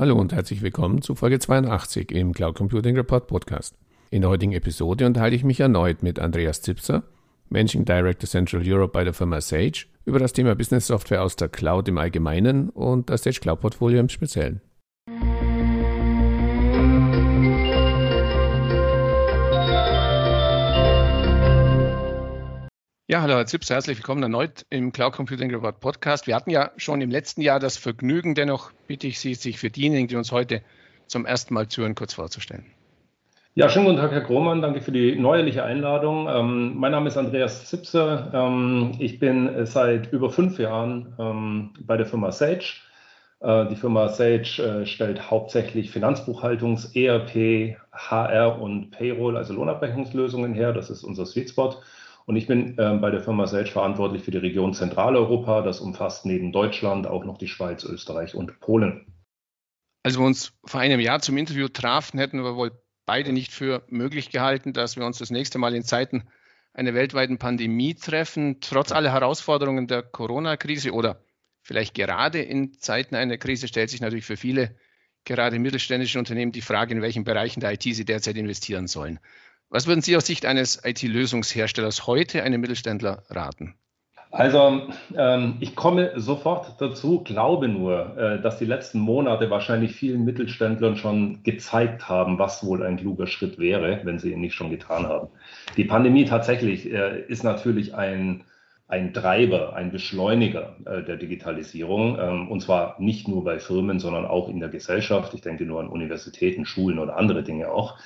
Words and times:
Hallo 0.00 0.16
und 0.16 0.32
herzlich 0.32 0.62
willkommen 0.62 1.02
zu 1.02 1.14
Folge 1.14 1.38
82 1.38 2.10
im 2.12 2.32
Cloud 2.32 2.54
Computing 2.54 2.96
Report 2.96 3.26
Podcast. 3.26 3.76
In 4.10 4.22
der 4.22 4.30
heutigen 4.30 4.52
Episode 4.52 5.04
unterhalte 5.04 5.36
ich 5.36 5.44
mich 5.44 5.60
erneut 5.60 6.02
mit 6.02 6.18
Andreas 6.18 6.62
Zipser, 6.62 7.02
Managing 7.50 7.84
Director 7.84 8.26
Central 8.26 8.62
Europe 8.64 8.94
bei 8.94 9.04
der 9.04 9.12
Firma 9.12 9.42
Sage, 9.42 9.84
über 10.06 10.18
das 10.18 10.32
Thema 10.32 10.54
Business 10.54 10.86
Software 10.86 11.22
aus 11.22 11.36
der 11.36 11.50
Cloud 11.50 11.86
im 11.86 11.98
Allgemeinen 11.98 12.70
und 12.70 13.10
das 13.10 13.24
Sage 13.24 13.40
Cloud 13.40 13.60
Portfolio 13.60 14.00
im 14.00 14.08
Speziellen. 14.08 14.62
Ja, 23.10 23.22
hallo 23.22 23.34
Herr 23.34 23.46
Zips, 23.46 23.70
herzlich 23.70 23.98
willkommen 23.98 24.22
erneut 24.22 24.66
im 24.70 24.92
Cloud 24.92 25.14
Computing 25.14 25.52
Report 25.52 25.80
Podcast. 25.80 26.28
Wir 26.28 26.36
hatten 26.36 26.50
ja 26.50 26.70
schon 26.76 27.00
im 27.00 27.10
letzten 27.10 27.40
Jahr 27.40 27.58
das 27.58 27.76
Vergnügen, 27.76 28.36
dennoch 28.36 28.70
bitte 28.86 29.08
ich 29.08 29.18
Sie, 29.18 29.34
sich 29.34 29.58
für 29.58 29.68
diejenigen, 29.68 30.06
die 30.06 30.14
uns 30.14 30.30
heute 30.30 30.62
zum 31.08 31.26
ersten 31.26 31.52
Mal 31.54 31.66
zuhören, 31.66 31.96
kurz 31.96 32.14
vorzustellen. 32.14 32.66
Ja, 33.56 33.68
schönen 33.68 33.86
guten 33.86 33.98
Tag, 33.98 34.12
Herr 34.12 34.20
Grohmann. 34.20 34.62
Danke 34.62 34.80
für 34.80 34.92
die 34.92 35.16
neuerliche 35.16 35.64
Einladung. 35.64 36.28
Ähm, 36.28 36.76
mein 36.76 36.92
Name 36.92 37.08
ist 37.08 37.16
Andreas 37.16 37.66
Zipse. 37.66 38.30
Ähm, 38.32 38.92
ich 39.00 39.18
bin 39.18 39.66
seit 39.66 40.12
über 40.12 40.30
fünf 40.30 40.60
Jahren 40.60 41.12
ähm, 41.18 41.70
bei 41.80 41.96
der 41.96 42.06
Firma 42.06 42.30
Sage. 42.30 42.74
Äh, 43.40 43.66
die 43.66 43.74
Firma 43.76 44.06
Sage 44.10 44.62
äh, 44.62 44.86
stellt 44.86 45.32
hauptsächlich 45.32 45.90
Finanzbuchhaltungs-, 45.90 46.94
ERP, 46.94 47.76
HR 47.90 48.62
und 48.62 48.92
Payroll, 48.92 49.36
also 49.36 49.52
Lohnabrechnungslösungen 49.52 50.54
her. 50.54 50.72
Das 50.72 50.90
ist 50.90 51.02
unser 51.02 51.26
Sweet 51.26 51.50
Spot. 51.50 51.74
Und 52.30 52.36
ich 52.36 52.46
bin 52.46 52.78
äh, 52.78 52.96
bei 53.00 53.10
der 53.10 53.18
Firma 53.18 53.48
selbst 53.48 53.72
verantwortlich 53.72 54.22
für 54.22 54.30
die 54.30 54.38
Region 54.38 54.72
Zentraleuropa. 54.72 55.62
Das 55.62 55.80
umfasst 55.80 56.26
neben 56.26 56.52
Deutschland 56.52 57.08
auch 57.08 57.24
noch 57.24 57.38
die 57.38 57.48
Schweiz, 57.48 57.82
Österreich 57.82 58.36
und 58.36 58.60
Polen. 58.60 59.12
Als 60.04 60.16
wir 60.16 60.24
uns 60.24 60.52
vor 60.64 60.78
einem 60.78 61.00
Jahr 61.00 61.18
zum 61.20 61.36
Interview 61.36 61.66
trafen, 61.66 62.20
hätten 62.20 62.44
wir 62.44 62.54
wohl 62.54 62.70
beide 63.04 63.32
nicht 63.32 63.50
für 63.50 63.82
möglich 63.88 64.30
gehalten, 64.30 64.72
dass 64.72 64.96
wir 64.96 65.04
uns 65.06 65.18
das 65.18 65.32
nächste 65.32 65.58
Mal 65.58 65.74
in 65.74 65.82
Zeiten 65.82 66.22
einer 66.72 66.94
weltweiten 66.94 67.38
Pandemie 67.38 67.96
treffen, 67.96 68.58
trotz 68.60 68.92
aller 68.92 69.12
Herausforderungen 69.12 69.88
der 69.88 70.04
Corona-Krise 70.04 70.92
oder 70.92 71.24
vielleicht 71.62 71.94
gerade 71.94 72.40
in 72.40 72.74
Zeiten 72.74 73.16
einer 73.16 73.38
Krise 73.38 73.66
stellt 73.66 73.90
sich 73.90 74.00
natürlich 74.00 74.24
für 74.24 74.36
viele, 74.36 74.76
gerade 75.24 75.58
mittelständische 75.58 76.20
Unternehmen, 76.20 76.52
die 76.52 76.62
Frage, 76.62 76.94
in 76.94 77.02
welchen 77.02 77.24
Bereichen 77.24 77.58
der 77.58 77.72
IT 77.72 77.82
sie 77.82 78.04
derzeit 78.04 78.36
investieren 78.36 78.86
sollen. 78.86 79.18
Was 79.72 79.86
würden 79.86 80.00
Sie 80.02 80.16
aus 80.16 80.26
Sicht 80.26 80.46
eines 80.46 80.82
IT-Lösungsherstellers 80.84 82.08
heute 82.08 82.42
einem 82.42 82.60
Mittelständler 82.60 83.22
raten? 83.30 83.76
Also 84.32 84.88
ähm, 85.16 85.58
ich 85.60 85.76
komme 85.76 86.12
sofort 86.16 86.80
dazu, 86.80 87.22
glaube 87.22 87.68
nur, 87.68 88.16
äh, 88.16 88.42
dass 88.42 88.58
die 88.58 88.64
letzten 88.64 88.98
Monate 88.98 89.48
wahrscheinlich 89.48 89.92
vielen 89.94 90.24
Mittelständlern 90.24 90.96
schon 90.96 91.44
gezeigt 91.44 92.08
haben, 92.08 92.38
was 92.38 92.64
wohl 92.64 92.82
ein 92.82 92.96
kluger 92.96 93.28
Schritt 93.28 93.60
wäre, 93.60 94.00
wenn 94.02 94.18
sie 94.18 94.32
ihn 94.32 94.40
nicht 94.40 94.54
schon 94.54 94.70
getan 94.70 95.06
haben. 95.06 95.28
Die 95.76 95.84
Pandemie 95.84 96.24
tatsächlich 96.24 96.92
äh, 96.92 97.22
ist 97.28 97.44
natürlich 97.44 97.94
ein, 97.94 98.42
ein 98.88 99.12
Treiber, 99.14 99.74
ein 99.74 99.92
Beschleuniger 99.92 100.76
äh, 100.84 101.04
der 101.04 101.16
Digitalisierung, 101.16 102.18
ähm, 102.20 102.50
und 102.50 102.60
zwar 102.60 103.00
nicht 103.00 103.28
nur 103.28 103.44
bei 103.44 103.60
Firmen, 103.60 104.00
sondern 104.00 104.26
auch 104.26 104.48
in 104.48 104.58
der 104.58 104.68
Gesellschaft. 104.68 105.32
Ich 105.34 105.42
denke 105.42 105.64
nur 105.64 105.78
an 105.80 105.88
Universitäten, 105.88 106.66
Schulen 106.66 106.98
oder 106.98 107.16
andere 107.16 107.44
Dinge 107.44 107.70
auch 107.70 107.98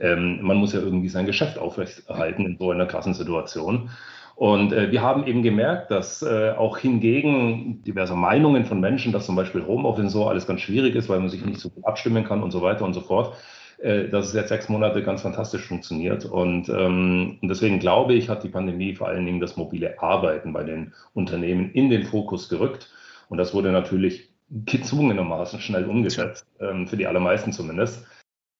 ähm, 0.00 0.40
man 0.42 0.56
muss 0.56 0.72
ja 0.72 0.80
irgendwie 0.80 1.08
sein 1.08 1.26
Geschäft 1.26 1.58
aufrechterhalten 1.58 2.46
in 2.46 2.58
so 2.58 2.70
einer 2.70 2.86
krassen 2.86 3.14
Situation. 3.14 3.90
Und 4.34 4.72
äh, 4.72 4.90
wir 4.90 5.02
haben 5.02 5.26
eben 5.26 5.42
gemerkt, 5.42 5.90
dass 5.90 6.22
äh, 6.22 6.52
auch 6.56 6.78
hingegen 6.78 7.82
diverse 7.82 8.14
Meinungen 8.14 8.64
von 8.64 8.80
Menschen, 8.80 9.12
dass 9.12 9.26
zum 9.26 9.36
Beispiel 9.36 9.66
Homeoffice 9.66 10.04
und 10.04 10.10
so 10.10 10.26
alles 10.26 10.46
ganz 10.46 10.62
schwierig 10.62 10.94
ist, 10.94 11.10
weil 11.10 11.20
man 11.20 11.28
sich 11.28 11.44
nicht 11.44 11.60
so 11.60 11.68
gut 11.68 11.84
abstimmen 11.84 12.24
kann 12.24 12.42
und 12.42 12.50
so 12.50 12.62
weiter 12.62 12.86
und 12.86 12.94
so 12.94 13.02
fort, 13.02 13.34
äh, 13.82 14.08
dass 14.08 14.28
es 14.28 14.32
jetzt 14.32 14.48
sechs 14.48 14.70
Monate 14.70 15.02
ganz 15.02 15.20
fantastisch 15.20 15.66
funktioniert. 15.66 16.24
Und, 16.24 16.70
ähm, 16.70 17.38
und 17.42 17.48
deswegen 17.48 17.80
glaube 17.80 18.14
ich, 18.14 18.30
hat 18.30 18.42
die 18.42 18.48
Pandemie 18.48 18.94
vor 18.94 19.08
allen 19.08 19.26
Dingen 19.26 19.40
das 19.40 19.58
mobile 19.58 20.00
Arbeiten 20.00 20.54
bei 20.54 20.64
den 20.64 20.94
Unternehmen 21.12 21.70
in 21.72 21.90
den 21.90 22.04
Fokus 22.04 22.48
gerückt. 22.48 22.90
Und 23.28 23.36
das 23.36 23.52
wurde 23.52 23.70
natürlich 23.72 24.30
gezwungenermaßen 24.48 25.60
schnell 25.60 25.84
umgesetzt, 25.84 26.46
ähm, 26.60 26.86
für 26.86 26.96
die 26.96 27.06
allermeisten 27.06 27.52
zumindest. 27.52 28.06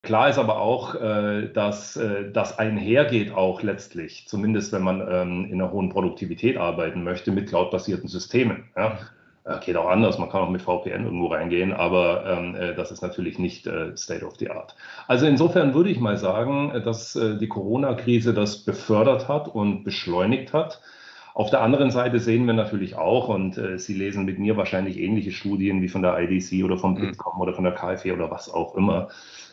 Klar 0.02 0.30
ist 0.30 0.38
aber 0.38 0.60
auch, 0.60 0.94
äh, 0.94 1.48
dass 1.52 1.96
äh, 1.96 2.30
das 2.32 2.58
einhergeht 2.58 3.32
auch 3.32 3.62
letztlich, 3.62 4.26
zumindest 4.26 4.72
wenn 4.72 4.82
man 4.82 5.00
ähm, 5.00 5.44
in 5.44 5.60
einer 5.60 5.72
hohen 5.72 5.90
Produktivität 5.90 6.56
arbeiten 6.56 7.04
möchte, 7.04 7.32
mit 7.32 7.48
cloud-basierten 7.48 8.08
Systemen. 8.08 8.64
Äh, 8.74 8.90
geht 9.64 9.76
auch 9.76 9.88
anders, 9.90 10.18
man 10.18 10.30
kann 10.30 10.42
auch 10.42 10.50
mit 10.50 10.62
VPN 10.62 11.04
irgendwo 11.04 11.26
reingehen, 11.26 11.72
aber 11.72 12.24
ähm, 12.26 12.76
das 12.76 12.90
ist 12.92 13.02
natürlich 13.02 13.38
nicht 13.38 13.68
State 13.96 14.24
of 14.24 14.36
the 14.36 14.50
Art. 14.50 14.76
Also 15.08 15.26
insofern 15.26 15.74
würde 15.74 15.90
ich 15.90 15.98
mal 15.98 16.18
sagen, 16.18 16.82
dass 16.84 17.14
die 17.14 17.48
Corona-Krise 17.48 18.32
das 18.32 18.58
befördert 18.64 19.28
hat 19.28 19.48
und 19.48 19.82
beschleunigt 19.82 20.52
hat. 20.52 20.80
Auf 21.34 21.50
der 21.50 21.62
anderen 21.62 21.90
Seite 21.90 22.18
sehen 22.18 22.46
wir 22.46 22.54
natürlich 22.54 22.96
auch, 22.96 23.28
und 23.28 23.56
äh, 23.56 23.78
Sie 23.78 23.94
lesen 23.94 24.24
mit 24.24 24.38
mir 24.38 24.56
wahrscheinlich 24.56 24.98
ähnliche 24.98 25.30
Studien 25.30 25.80
wie 25.82 25.88
von 25.88 26.02
der 26.02 26.18
IDC 26.18 26.64
oder 26.64 26.76
vom 26.76 26.94
mhm. 26.94 27.00
Bitkom 27.00 27.40
oder 27.40 27.54
von 27.54 27.64
der 27.64 27.74
KfW 27.74 28.12
oder 28.12 28.30
was 28.30 28.52
auch 28.52 28.74
immer, 28.74 29.08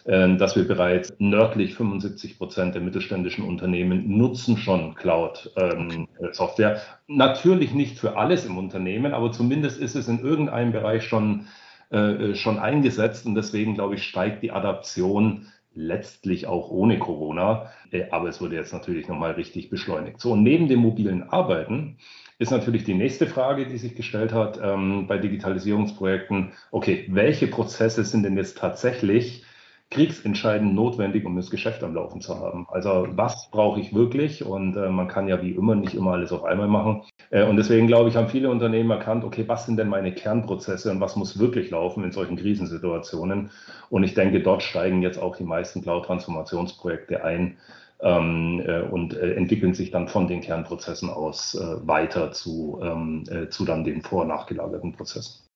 ähm, 0.08 0.38
dass 0.38 0.56
wir 0.56 0.68
bereits 0.68 1.14
nördlich 1.20 1.76
75 1.76 2.38
Prozent 2.38 2.76
der 2.76 2.82
mittelständischen 2.82 3.44
Unternehmen 3.44 4.18
nutzen 4.18 4.58
schon 4.58 4.96
Cloud-Software. 4.96 6.76
Ähm, 6.76 6.82
Natürlich 7.08 7.74
nicht 7.74 8.00
für 8.00 8.18
alles 8.18 8.46
im 8.46 8.58
Unternehmen, 8.58 9.14
aber 9.14 9.32
zumindest 9.32 9.80
ist 9.80 9.96
es 9.96 10.08
in 10.08 10.20
irgendeinem 10.20 10.72
Bereich 10.72 11.04
schon, 11.04 11.48
äh, 11.90 12.36
schon 12.36 12.58
eingesetzt 12.58 13.26
und 13.26 13.36
deswegen, 13.36 13.76
glaube 13.76 13.96
ich, 13.96 14.04
steigt 14.04 14.44
die 14.44 14.52
Adaption 14.52 15.48
letztlich 15.78 16.48
auch 16.48 16.70
ohne 16.70 17.00
Corona. 17.00 17.72
Äh, 17.92 18.06
aber 18.12 18.30
es 18.30 18.42
wurde 18.42 18.56
jetzt 18.56 18.74
natürlich 18.74 19.08
nochmal 19.08 19.32
richtig 19.32 19.70
beschleunigt. 19.70 20.20
So, 20.20 20.34
und 20.34 20.44
neben 20.44 20.68
dem 20.68 20.80
mobilen 20.80 21.24
Arbeiten 21.24 21.98
ist 22.40 22.52
natürlich 22.52 22.84
die 22.84 22.94
nächste 22.94 23.28
Frage, 23.28 23.68
die 23.68 23.78
sich 23.78 23.96
gestellt 23.96 24.34
hat 24.34 24.60
ähm, 24.62 25.08
bei 25.08 25.18
Digitalisierungsprojekten. 25.18 26.52
Okay, 26.72 27.06
welche 27.10 27.48
Prozesse 27.48 28.04
sind 28.04 28.24
denn 28.24 28.38
jetzt 28.38 28.58
tatsächlich 28.58 29.44
kriegsentscheidend 29.90 30.76
notwendig, 30.76 31.26
um 31.26 31.36
das 31.36 31.50
Geschäft 31.50 31.84
am 31.84 31.96
Laufen 31.96 32.20
zu 32.20 32.38
haben. 32.40 32.68
Also 32.70 33.08
was 33.12 33.50
brauche 33.52 33.80
ich 33.80 33.94
wirklich? 33.94 34.44
Und 34.44 34.76
äh, 34.76 34.90
man 34.90 35.08
kann 35.08 35.28
ja 35.28 35.42
wie 35.42 35.52
immer 35.52 35.76
nicht 35.76 35.94
immer 35.94 36.12
alles 36.14 36.34
auf 36.34 36.44
einmal 36.44 36.68
machen. 36.68 37.04
Äh, 37.30 37.46
und 37.46 37.56
deswegen 37.56 37.88
glaube 37.88 38.10
ich, 38.10 38.18
haben 38.18 38.28
viele 38.28 38.50
Unternehmen 38.50 38.92
erkannt, 38.92 39.24
okay, 39.24 39.46
was 39.48 39.66
sind 39.66 39.78
denn 39.78 39.88
meine 39.88 40.14
Kernprozesse 40.14 40.92
und 40.92 41.00
was 41.00 41.16
muss 41.16 41.40
wirklich 41.40 41.70
laufen 41.70 42.04
in 42.04 42.12
solchen 42.12 42.36
Krisensituationen? 42.36 43.50
Und 43.90 44.04
ich 44.04 44.14
denke, 44.14 44.42
dort 44.42 44.62
steigen 44.62 45.02
jetzt 45.02 45.20
auch 45.20 45.38
die 45.38 45.46
meisten 45.46 45.82
Cloud-Transformationsprojekte 45.82 47.24
ein. 47.24 47.58
Ähm, 48.00 48.62
äh, 48.64 48.82
und 48.82 49.16
äh, 49.16 49.34
entwickeln 49.34 49.74
sich 49.74 49.90
dann 49.90 50.08
von 50.08 50.28
den 50.28 50.42
Kernprozessen 50.42 51.10
aus 51.10 51.56
äh, 51.56 51.88
weiter 51.88 52.32
zu, 52.32 52.80
ähm, 52.84 53.24
äh, 53.28 53.50
zu 53.50 53.66
dann 53.66 53.84
den 53.84 54.04
vor- 54.04 54.22
und 54.22 54.28
nachgelagerten 54.28 54.92
Prozessen. 54.92 55.48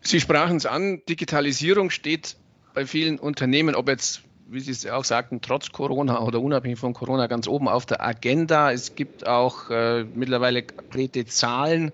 Sie 0.00 0.20
sprachen 0.20 0.56
es 0.56 0.64
an, 0.64 1.02
Digitalisierung 1.06 1.90
steht 1.90 2.38
bei 2.74 2.86
vielen 2.86 3.18
Unternehmen, 3.18 3.74
ob 3.74 3.88
jetzt, 3.88 4.22
wie 4.48 4.60
Sie 4.60 4.70
es 4.70 4.86
auch 4.86 5.04
sagten, 5.04 5.40
trotz 5.40 5.72
Corona 5.72 6.20
oder 6.20 6.40
unabhängig 6.40 6.78
von 6.78 6.94
Corona 6.94 7.26
ganz 7.26 7.46
oben 7.46 7.68
auf 7.68 7.86
der 7.86 8.02
Agenda. 8.02 8.72
Es 8.72 8.94
gibt 8.94 9.26
auch 9.26 9.70
äh, 9.70 10.04
mittlerweile 10.04 10.62
konkrete 10.62 11.24
Zahlen, 11.26 11.92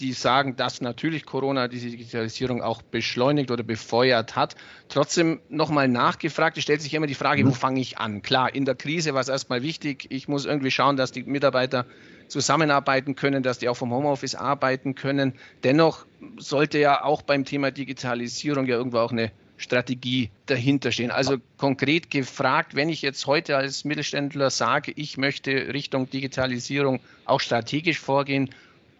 die 0.00 0.12
sagen, 0.12 0.56
dass 0.56 0.80
natürlich 0.80 1.24
Corona 1.24 1.68
diese 1.68 1.88
Digitalisierung 1.88 2.62
auch 2.62 2.82
beschleunigt 2.82 3.50
oder 3.50 3.62
befeuert 3.62 4.36
hat. 4.36 4.54
Trotzdem 4.88 5.40
nochmal 5.48 5.88
nachgefragt, 5.88 6.58
es 6.58 6.64
stellt 6.64 6.82
sich 6.82 6.92
immer 6.94 7.06
die 7.06 7.14
Frage, 7.14 7.44
wo 7.44 7.50
mhm. 7.50 7.54
fange 7.54 7.80
ich 7.80 7.98
an? 7.98 8.22
Klar, 8.22 8.54
in 8.54 8.64
der 8.64 8.74
Krise 8.74 9.14
war 9.14 9.20
es 9.20 9.28
erstmal 9.28 9.62
wichtig, 9.62 10.06
ich 10.10 10.28
muss 10.28 10.44
irgendwie 10.44 10.70
schauen, 10.70 10.96
dass 10.96 11.12
die 11.12 11.22
Mitarbeiter 11.22 11.86
zusammenarbeiten 12.28 13.14
können, 13.14 13.42
dass 13.42 13.58
die 13.58 13.68
auch 13.68 13.76
vom 13.76 13.92
Homeoffice 13.92 14.34
arbeiten 14.34 14.94
können. 14.94 15.34
Dennoch 15.64 16.06
sollte 16.38 16.78
ja 16.78 17.04
auch 17.04 17.22
beim 17.22 17.44
Thema 17.44 17.70
Digitalisierung 17.70 18.66
ja 18.66 18.76
irgendwo 18.76 18.98
auch 18.98 19.12
eine 19.12 19.30
Strategie 19.56 20.30
dahinter 20.46 20.92
stehen. 20.92 21.10
Also 21.10 21.36
konkret 21.56 22.10
gefragt, 22.10 22.74
wenn 22.74 22.88
ich 22.88 23.02
jetzt 23.02 23.26
heute 23.26 23.56
als 23.56 23.84
Mittelständler 23.84 24.50
sage, 24.50 24.92
ich 24.94 25.16
möchte 25.16 25.50
Richtung 25.72 26.10
Digitalisierung 26.10 27.00
auch 27.24 27.40
strategisch 27.40 27.98
vorgehen, 27.98 28.50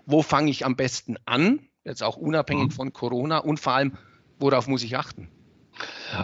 wo 0.06 0.22
fange 0.22 0.50
ich 0.50 0.64
am 0.64 0.76
besten 0.76 1.16
an? 1.26 1.60
Jetzt 1.84 2.02
auch 2.02 2.16
unabhängig 2.16 2.68
mhm. 2.68 2.72
von 2.72 2.92
Corona 2.92 3.38
und 3.38 3.60
vor 3.60 3.74
allem, 3.74 3.92
worauf 4.38 4.66
muss 4.66 4.82
ich 4.82 4.96
achten? 4.96 5.28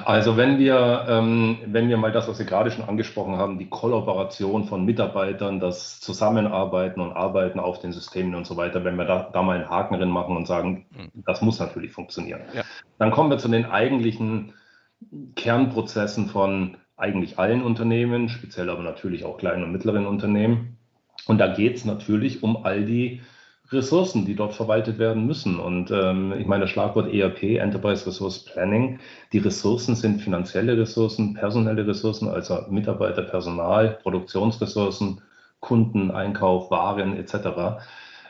Also 0.05 0.37
wenn 0.37 0.59
wir, 0.59 1.07
ähm, 1.09 1.59
wenn 1.67 1.89
wir 1.89 1.97
mal 1.97 2.13
das, 2.13 2.29
was 2.29 2.39
Sie 2.39 2.47
gerade 2.47 2.71
schon 2.71 2.89
angesprochen 2.89 3.37
haben, 3.37 3.59
die 3.59 3.69
Kollaboration 3.69 4.65
von 4.65 4.85
Mitarbeitern, 4.85 5.61
das 5.61 6.01
Zusammenarbeiten 6.01 7.01
und 7.01 7.13
Arbeiten 7.13 7.61
auf 7.61 7.81
den 7.81 7.93
Systemen 7.93 8.35
und 8.35 8.47
so 8.47 8.57
weiter, 8.57 8.85
wenn 8.85 8.97
wir 8.97 9.05
da, 9.05 9.29
da 9.33 9.43
mal 9.43 9.57
einen 9.57 9.69
Haken 9.69 9.99
drin 9.99 10.09
machen 10.09 10.37
und 10.37 10.47
sagen, 10.47 10.87
mhm. 10.91 11.23
das 11.27 11.43
muss 11.43 11.59
natürlich 11.59 11.93
funktionieren. 11.93 12.43
Ja. 12.55 12.63
Dann 12.99 13.11
kommen 13.11 13.31
wir 13.31 13.39
zu 13.39 13.49
den 13.49 13.67
eigentlichen 13.67 14.55
Kernprozessen 15.35 16.29
von 16.29 16.77
eigentlich 16.97 17.39
allen 17.39 17.63
Unternehmen, 17.63 18.29
speziell 18.29 18.71
aber 18.71 18.83
natürlich 18.83 19.25
auch 19.25 19.37
kleinen 19.37 19.65
und 19.65 19.73
mittleren 19.73 20.07
Unternehmen. 20.07 20.79
Und 21.27 21.39
da 21.39 21.49
geht 21.49 21.77
es 21.77 21.85
natürlich 21.85 22.43
um 22.43 22.65
all 22.65 22.85
die 22.85 23.21
Ressourcen, 23.73 24.25
die 24.25 24.35
dort 24.35 24.55
verwaltet 24.55 24.99
werden 24.99 25.27
müssen. 25.27 25.59
Und 25.59 25.91
ähm, 25.91 26.33
ich 26.39 26.47
meine, 26.47 26.63
das 26.63 26.71
Schlagwort 26.71 27.13
ERP, 27.13 27.59
Enterprise 27.59 28.07
Resource 28.07 28.45
Planning, 28.45 28.99
die 29.33 29.39
Ressourcen 29.39 29.95
sind 29.95 30.21
finanzielle 30.21 30.77
Ressourcen, 30.79 31.35
personelle 31.35 31.87
Ressourcen, 31.87 32.29
also 32.29 32.65
Mitarbeiter, 32.71 33.23
Personal, 33.23 33.99
Produktionsressourcen, 34.03 35.21
Kunden, 35.61 36.11
Einkauf, 36.11 36.71
Waren 36.71 37.17
etc. 37.17 37.81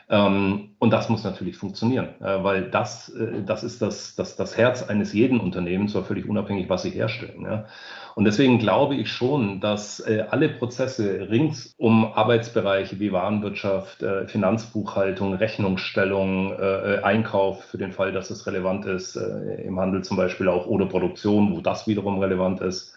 Ähm, 0.09 0.69
und 0.79 0.91
das 0.91 1.09
muss 1.09 1.23
natürlich 1.23 1.57
funktionieren, 1.57 2.09
äh, 2.21 2.43
weil 2.43 2.69
das, 2.69 3.09
äh, 3.09 3.41
das 3.45 3.63
ist 3.63 3.81
das, 3.81 4.15
das, 4.15 4.35
das 4.35 4.57
Herz 4.57 4.83
eines 4.83 5.13
jeden 5.13 5.39
Unternehmens, 5.39 5.93
zwar 5.93 6.03
völlig 6.03 6.27
unabhängig, 6.27 6.69
was 6.69 6.83
sie 6.83 6.91
herstellen. 6.91 7.65
Und 8.15 8.25
deswegen 8.25 8.59
glaube 8.59 8.95
ich 8.95 9.11
schon, 9.11 9.59
dass 9.59 9.99
äh, 9.99 10.25
alle 10.29 10.49
Prozesse 10.49 11.27
rings 11.29 11.73
um 11.77 12.05
Arbeitsbereiche 12.13 12.99
wie 12.99 13.11
Warenwirtschaft, 13.11 14.05
Finanzbuchhaltung, 14.27 15.33
Rechnungsstellung, 15.33 16.53
Einkauf 16.53 17.63
für 17.65 17.77
den 17.77 17.91
Fall, 17.91 18.11
dass 18.11 18.29
es 18.29 18.45
relevant 18.45 18.85
ist, 18.85 19.15
im 19.15 19.79
Handel 19.79 20.03
zum 20.03 20.17
Beispiel 20.17 20.47
auch 20.47 20.67
oder 20.67 20.85
Produktion, 20.85 21.55
wo 21.55 21.61
das 21.61 21.87
wiederum 21.87 22.19
relevant 22.19 22.61
ist, 22.61 22.93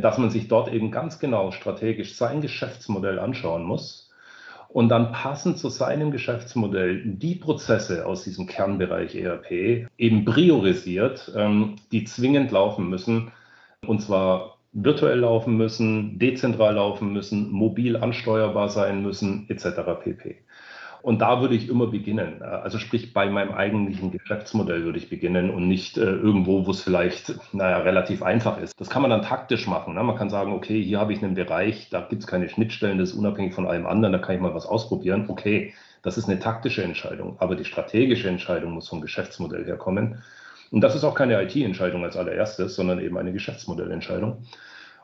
dass 0.00 0.18
man 0.18 0.30
sich 0.30 0.48
dort 0.48 0.72
eben 0.72 0.90
ganz 0.90 1.18
genau 1.18 1.50
strategisch 1.50 2.16
sein 2.16 2.40
Geschäftsmodell 2.40 3.18
anschauen 3.18 3.64
muss 3.64 4.04
und 4.74 4.88
dann 4.88 5.12
passend 5.12 5.56
zu 5.56 5.68
seinem 5.68 6.10
Geschäftsmodell 6.10 7.00
die 7.04 7.36
Prozesse 7.36 8.06
aus 8.06 8.24
diesem 8.24 8.46
Kernbereich 8.46 9.14
ERP 9.14 9.88
eben 9.96 10.24
priorisiert, 10.24 11.32
ähm, 11.36 11.76
die 11.92 12.04
zwingend 12.04 12.50
laufen 12.50 12.90
müssen, 12.90 13.30
und 13.86 14.00
zwar 14.00 14.58
virtuell 14.72 15.20
laufen 15.20 15.56
müssen, 15.56 16.18
dezentral 16.18 16.74
laufen 16.74 17.12
müssen, 17.12 17.50
mobil 17.50 17.96
ansteuerbar 17.96 18.68
sein 18.68 19.02
müssen, 19.02 19.46
etc. 19.48 19.80
pp. 20.02 20.36
Und 21.04 21.20
da 21.20 21.42
würde 21.42 21.54
ich 21.54 21.68
immer 21.68 21.88
beginnen. 21.88 22.42
Also 22.42 22.78
sprich, 22.78 23.12
bei 23.12 23.28
meinem 23.28 23.52
eigentlichen 23.52 24.10
Geschäftsmodell 24.10 24.84
würde 24.84 24.98
ich 24.98 25.10
beginnen 25.10 25.50
und 25.50 25.68
nicht 25.68 25.98
äh, 25.98 26.00
irgendwo, 26.00 26.66
wo 26.66 26.70
es 26.70 26.80
vielleicht, 26.80 27.34
naja, 27.52 27.76
relativ 27.80 28.22
einfach 28.22 28.58
ist. 28.58 28.80
Das 28.80 28.88
kann 28.88 29.02
man 29.02 29.10
dann 29.10 29.20
taktisch 29.20 29.66
machen. 29.66 29.94
Ne? 29.94 30.02
Man 30.02 30.16
kann 30.16 30.30
sagen, 30.30 30.54
okay, 30.54 30.82
hier 30.82 30.98
habe 30.98 31.12
ich 31.12 31.22
einen 31.22 31.34
Bereich, 31.34 31.90
da 31.90 32.00
gibt 32.00 32.22
es 32.22 32.26
keine 32.26 32.48
Schnittstellen, 32.48 32.96
das 32.96 33.10
ist 33.10 33.16
unabhängig 33.16 33.52
von 33.52 33.66
allem 33.66 33.84
anderen, 33.84 34.14
da 34.14 34.18
kann 34.18 34.34
ich 34.34 34.40
mal 34.40 34.54
was 34.54 34.64
ausprobieren. 34.64 35.26
Okay, 35.28 35.74
das 36.00 36.16
ist 36.16 36.26
eine 36.26 36.38
taktische 36.38 36.82
Entscheidung. 36.82 37.36
Aber 37.38 37.54
die 37.54 37.66
strategische 37.66 38.30
Entscheidung 38.30 38.72
muss 38.72 38.88
vom 38.88 39.02
Geschäftsmodell 39.02 39.66
herkommen. 39.66 40.22
Und 40.74 40.80
das 40.80 40.96
ist 40.96 41.04
auch 41.04 41.14
keine 41.14 41.40
IT-Entscheidung 41.40 42.02
als 42.02 42.16
allererstes, 42.16 42.74
sondern 42.74 42.98
eben 42.98 43.16
eine 43.16 43.32
Geschäftsmodellentscheidung. 43.32 44.38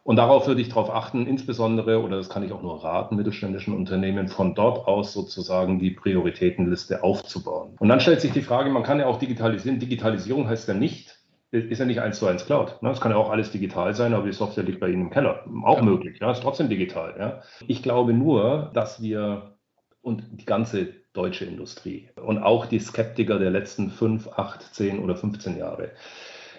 Und 0.03 0.17
darauf 0.17 0.49
würde 0.49 0.61
ich 0.61 0.69
darauf 0.69 0.91
achten, 0.91 1.29
insbesondere, 1.29 2.03
oder 2.03 2.17
das 2.17 2.29
kann 2.29 2.43
ich 2.43 2.51
auch 2.51 2.61
nur 2.61 2.83
raten, 2.83 3.15
mittelständischen 3.15 3.77
Unternehmen 3.77 4.27
von 4.27 4.57
dort 4.57 4.89
aus 4.89 5.13
sozusagen 5.13 5.79
die 5.79 5.93
Prioritätenliste 5.93 7.05
aufzubauen. 7.05 7.77
Und 7.79 7.89
dann 7.89 8.01
stellt 8.01 8.21
sich 8.21 8.33
die 8.33 8.43
Frage, 8.43 8.69
man 8.69 8.83
kann 8.83 8.99
ja 8.99 9.07
auch 9.07 9.21
digitalisieren. 9.21 9.79
Digitalisierung 9.79 10.49
heißt 10.49 10.67
ja 10.67 10.75
nicht, 10.75 11.21
ist 11.53 11.79
ja 11.79 11.85
nicht 11.85 12.01
eins 12.01 12.19
zu 12.19 12.27
eins 12.27 12.47
Cloud. 12.47 12.75
Es 12.75 12.83
ne? 12.83 12.93
kann 13.01 13.13
ja 13.13 13.19
auch 13.19 13.31
alles 13.31 13.53
digital 13.53 13.95
sein, 13.95 14.13
aber 14.13 14.27
die 14.27 14.33
Software 14.33 14.65
liegt 14.65 14.81
bei 14.81 14.89
Ihnen 14.89 15.03
im 15.03 15.11
Keller. 15.11 15.45
Auch 15.63 15.77
ja. 15.77 15.85
möglich, 15.85 16.19
ja, 16.21 16.33
ist 16.33 16.43
trotzdem 16.43 16.69
digital. 16.69 17.15
Ja. 17.17 17.43
Ich 17.69 17.85
glaube 17.85 18.13
nur, 18.13 18.73
dass 18.75 19.01
wir 19.01 19.55
und 20.03 20.25
die 20.33 20.47
ganze 20.47 21.00
deutsche 21.13 21.45
Industrie 21.45 22.09
und 22.17 22.39
auch 22.39 22.67
die 22.67 22.79
Skeptiker 22.79 23.39
der 23.39 23.51
letzten 23.51 23.91
fünf, 23.91 24.29
acht, 24.29 24.75
zehn 24.75 24.99
oder 25.01 25.17
15 25.17 25.59
Jahre, 25.59 25.91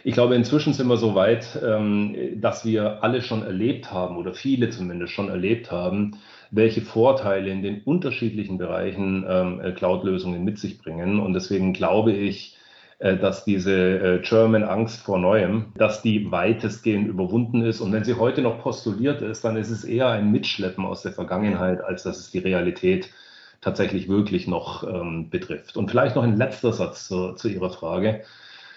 ich 0.04 0.14
glaube, 0.14 0.36
inzwischen 0.36 0.74
sind 0.74 0.88
wir 0.88 0.98
so 0.98 1.14
weit, 1.14 1.60
ähm, 1.64 2.16
dass 2.42 2.66
wir 2.66 3.04
alle 3.04 3.22
schon 3.22 3.44
erlebt 3.44 3.92
haben 3.92 4.18
oder 4.18 4.34
viele 4.34 4.70
zumindest 4.70 5.14
schon 5.14 5.30
erlebt 5.30 5.72
haben, 5.72 6.18
welche 6.50 6.82
Vorteile 6.82 7.52
in 7.52 7.62
den 7.62 7.82
unterschiedlichen 7.84 8.58
Bereichen 8.58 9.26
ähm, 9.28 9.62
äh, 9.62 9.72
Cloud-Lösungen 9.74 10.44
mit 10.44 10.58
sich 10.58 10.80
bringen. 10.80 11.20
Und 11.20 11.34
deswegen 11.34 11.74
glaube 11.74 12.14
ich, 12.14 12.58
äh, 13.00 13.16
dass 13.16 13.46
diese 13.46 13.74
äh, 13.74 14.20
German 14.22 14.64
Angst 14.64 15.04
vor 15.04 15.20
Neuem, 15.20 15.68
dass 15.78 16.02
die 16.02 16.32
weitestgehend 16.32 17.08
überwunden 17.08 17.62
ist. 17.62 17.80
Und 17.80 17.92
wenn 17.94 18.04
sie 18.04 18.16
heute 18.16 18.42
noch 18.42 18.60
postuliert 18.60 19.22
ist, 19.22 19.46
dann 19.46 19.56
ist 19.56 19.70
es 19.70 19.84
eher 19.84 20.10
ein 20.10 20.32
Mitschleppen 20.32 20.86
aus 20.86 21.04
der 21.04 21.12
Vergangenheit, 21.12 21.84
als 21.84 22.04
dass 22.04 22.18
es 22.18 22.32
die 22.32 22.40
Realität 22.40 23.10
tatsächlich 23.62 24.10
wirklich 24.10 24.48
noch 24.48 24.84
ähm, 24.84 25.30
betrifft. 25.30 25.78
Und 25.78 25.90
vielleicht 25.90 26.16
noch 26.16 26.24
ein 26.24 26.38
letzter 26.38 26.74
Satz 26.74 27.08
zu, 27.08 27.34
zu 27.34 27.48
Ihrer 27.48 27.70
Frage. 27.70 28.24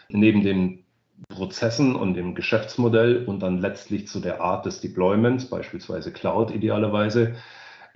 Neben 0.09 0.43
dem 0.43 0.85
Prozessen 1.29 1.97
und 1.97 2.15
dem 2.15 2.35
Geschäftsmodell 2.35 3.25
und 3.25 3.41
dann 3.41 3.59
letztlich 3.59 4.09
zu 4.09 4.21
der 4.21 4.41
Art 4.43 4.67
des 4.67 4.81
Deployments, 4.81 5.47
beispielsweise 5.47 6.13
Cloud 6.13 6.51
idealerweise, 6.51 7.35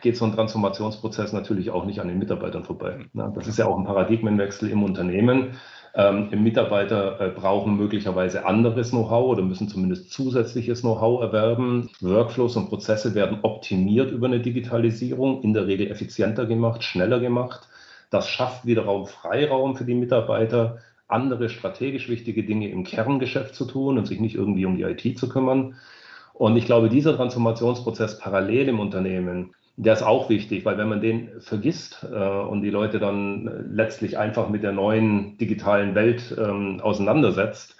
geht 0.01 0.17
so 0.17 0.25
ein 0.25 0.33
Transformationsprozess 0.33 1.33
natürlich 1.33 1.71
auch 1.71 1.85
nicht 1.85 2.01
an 2.01 2.09
den 2.09 2.19
Mitarbeitern 2.19 2.65
vorbei. 2.65 3.07
Das 3.13 3.49
ist 3.49 3.59
ja 3.59 3.67
auch 3.67 3.77
ein 3.77 3.85
Paradigmenwechsel 3.85 4.71
im 4.71 4.85
Unternehmen. 4.85 5.57
Ähm, 5.95 6.29
Mitarbeiter 6.43 7.21
äh, 7.21 7.29
brauchen 7.31 7.77
möglicherweise 7.77 8.47
anderes 8.47 8.91
Know-how 8.91 9.31
oder 9.31 9.43
müssen 9.43 9.69
zumindest 9.69 10.11
zusätzliches 10.11 10.83
Know-how 10.83 11.23
erwerben. 11.23 11.91
Workflows 12.01 12.57
und 12.57 12.69
Prozesse 12.69 13.15
werden 13.15 13.39
optimiert 13.43 14.11
über 14.11 14.27
eine 14.27 14.41
Digitalisierung, 14.41 15.43
in 15.43 15.55
der 15.55 15.67
Regel 15.67 15.91
effizienter 15.91 16.47
gemacht, 16.47 16.85
schneller 16.85 17.21
gemacht. 17.21 17.69
Das 18.11 18.29
schafft 18.29 18.67
wiederum 18.67 19.07
Freiraum 19.07 19.77
für 19.77 19.85
die 19.85 19.95
Mitarbeiter, 19.95 20.79
andere 21.09 21.49
strategisch 21.49 22.09
wichtige 22.09 22.45
Dinge 22.45 22.69
im 22.69 22.85
Kerngeschäft 22.85 23.55
zu 23.55 23.65
tun 23.65 23.99
und 23.99 24.07
sich 24.07 24.21
nicht 24.21 24.35
irgendwie 24.35 24.67
um 24.67 24.77
die 24.77 24.83
IT 24.83 25.19
zu 25.19 25.29
kümmern. 25.29 25.77
Und 26.35 26.57
ich 26.57 26.67
glaube, 26.67 26.89
dieser 26.89 27.17
Transformationsprozess 27.17 28.19
parallel 28.19 28.69
im 28.69 28.81
Unternehmen, 28.81 29.55
der 29.81 29.93
ist 29.93 30.03
auch 30.03 30.29
wichtig, 30.29 30.65
weil 30.65 30.77
wenn 30.77 30.89
man 30.89 31.01
den 31.01 31.41
vergisst 31.41 32.05
äh, 32.11 32.17
und 32.17 32.63
die 32.63 32.71
Leute 32.71 32.99
dann 32.99 33.73
letztlich 33.73 34.19
einfach 34.19 34.49
mit 34.49 34.65
der 34.65 34.73
neuen 34.73 35.39
digitalen 35.39 35.95
Welt 35.95 36.35
ähm, 36.37 36.81
auseinandersetzt, 36.81 37.77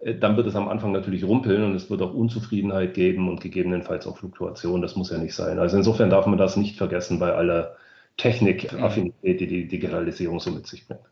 äh, 0.00 0.16
dann 0.16 0.36
wird 0.36 0.48
es 0.48 0.56
am 0.56 0.68
Anfang 0.68 0.90
natürlich 0.90 1.22
rumpeln 1.22 1.62
und 1.62 1.76
es 1.76 1.90
wird 1.90 2.02
auch 2.02 2.12
Unzufriedenheit 2.12 2.94
geben 2.94 3.28
und 3.28 3.40
gegebenenfalls 3.40 4.08
auch 4.08 4.18
Fluktuation. 4.18 4.82
Das 4.82 4.96
muss 4.96 5.10
ja 5.10 5.18
nicht 5.18 5.34
sein. 5.34 5.60
Also 5.60 5.76
insofern 5.76 6.10
darf 6.10 6.26
man 6.26 6.38
das 6.38 6.56
nicht 6.56 6.76
vergessen 6.76 7.20
bei 7.20 7.32
aller 7.32 7.76
Technikaffinität, 8.16 9.40
die 9.40 9.46
die 9.46 9.68
Digitalisierung 9.68 10.40
so 10.40 10.50
mit 10.50 10.66
sich 10.66 10.88
bringt. 10.88 11.02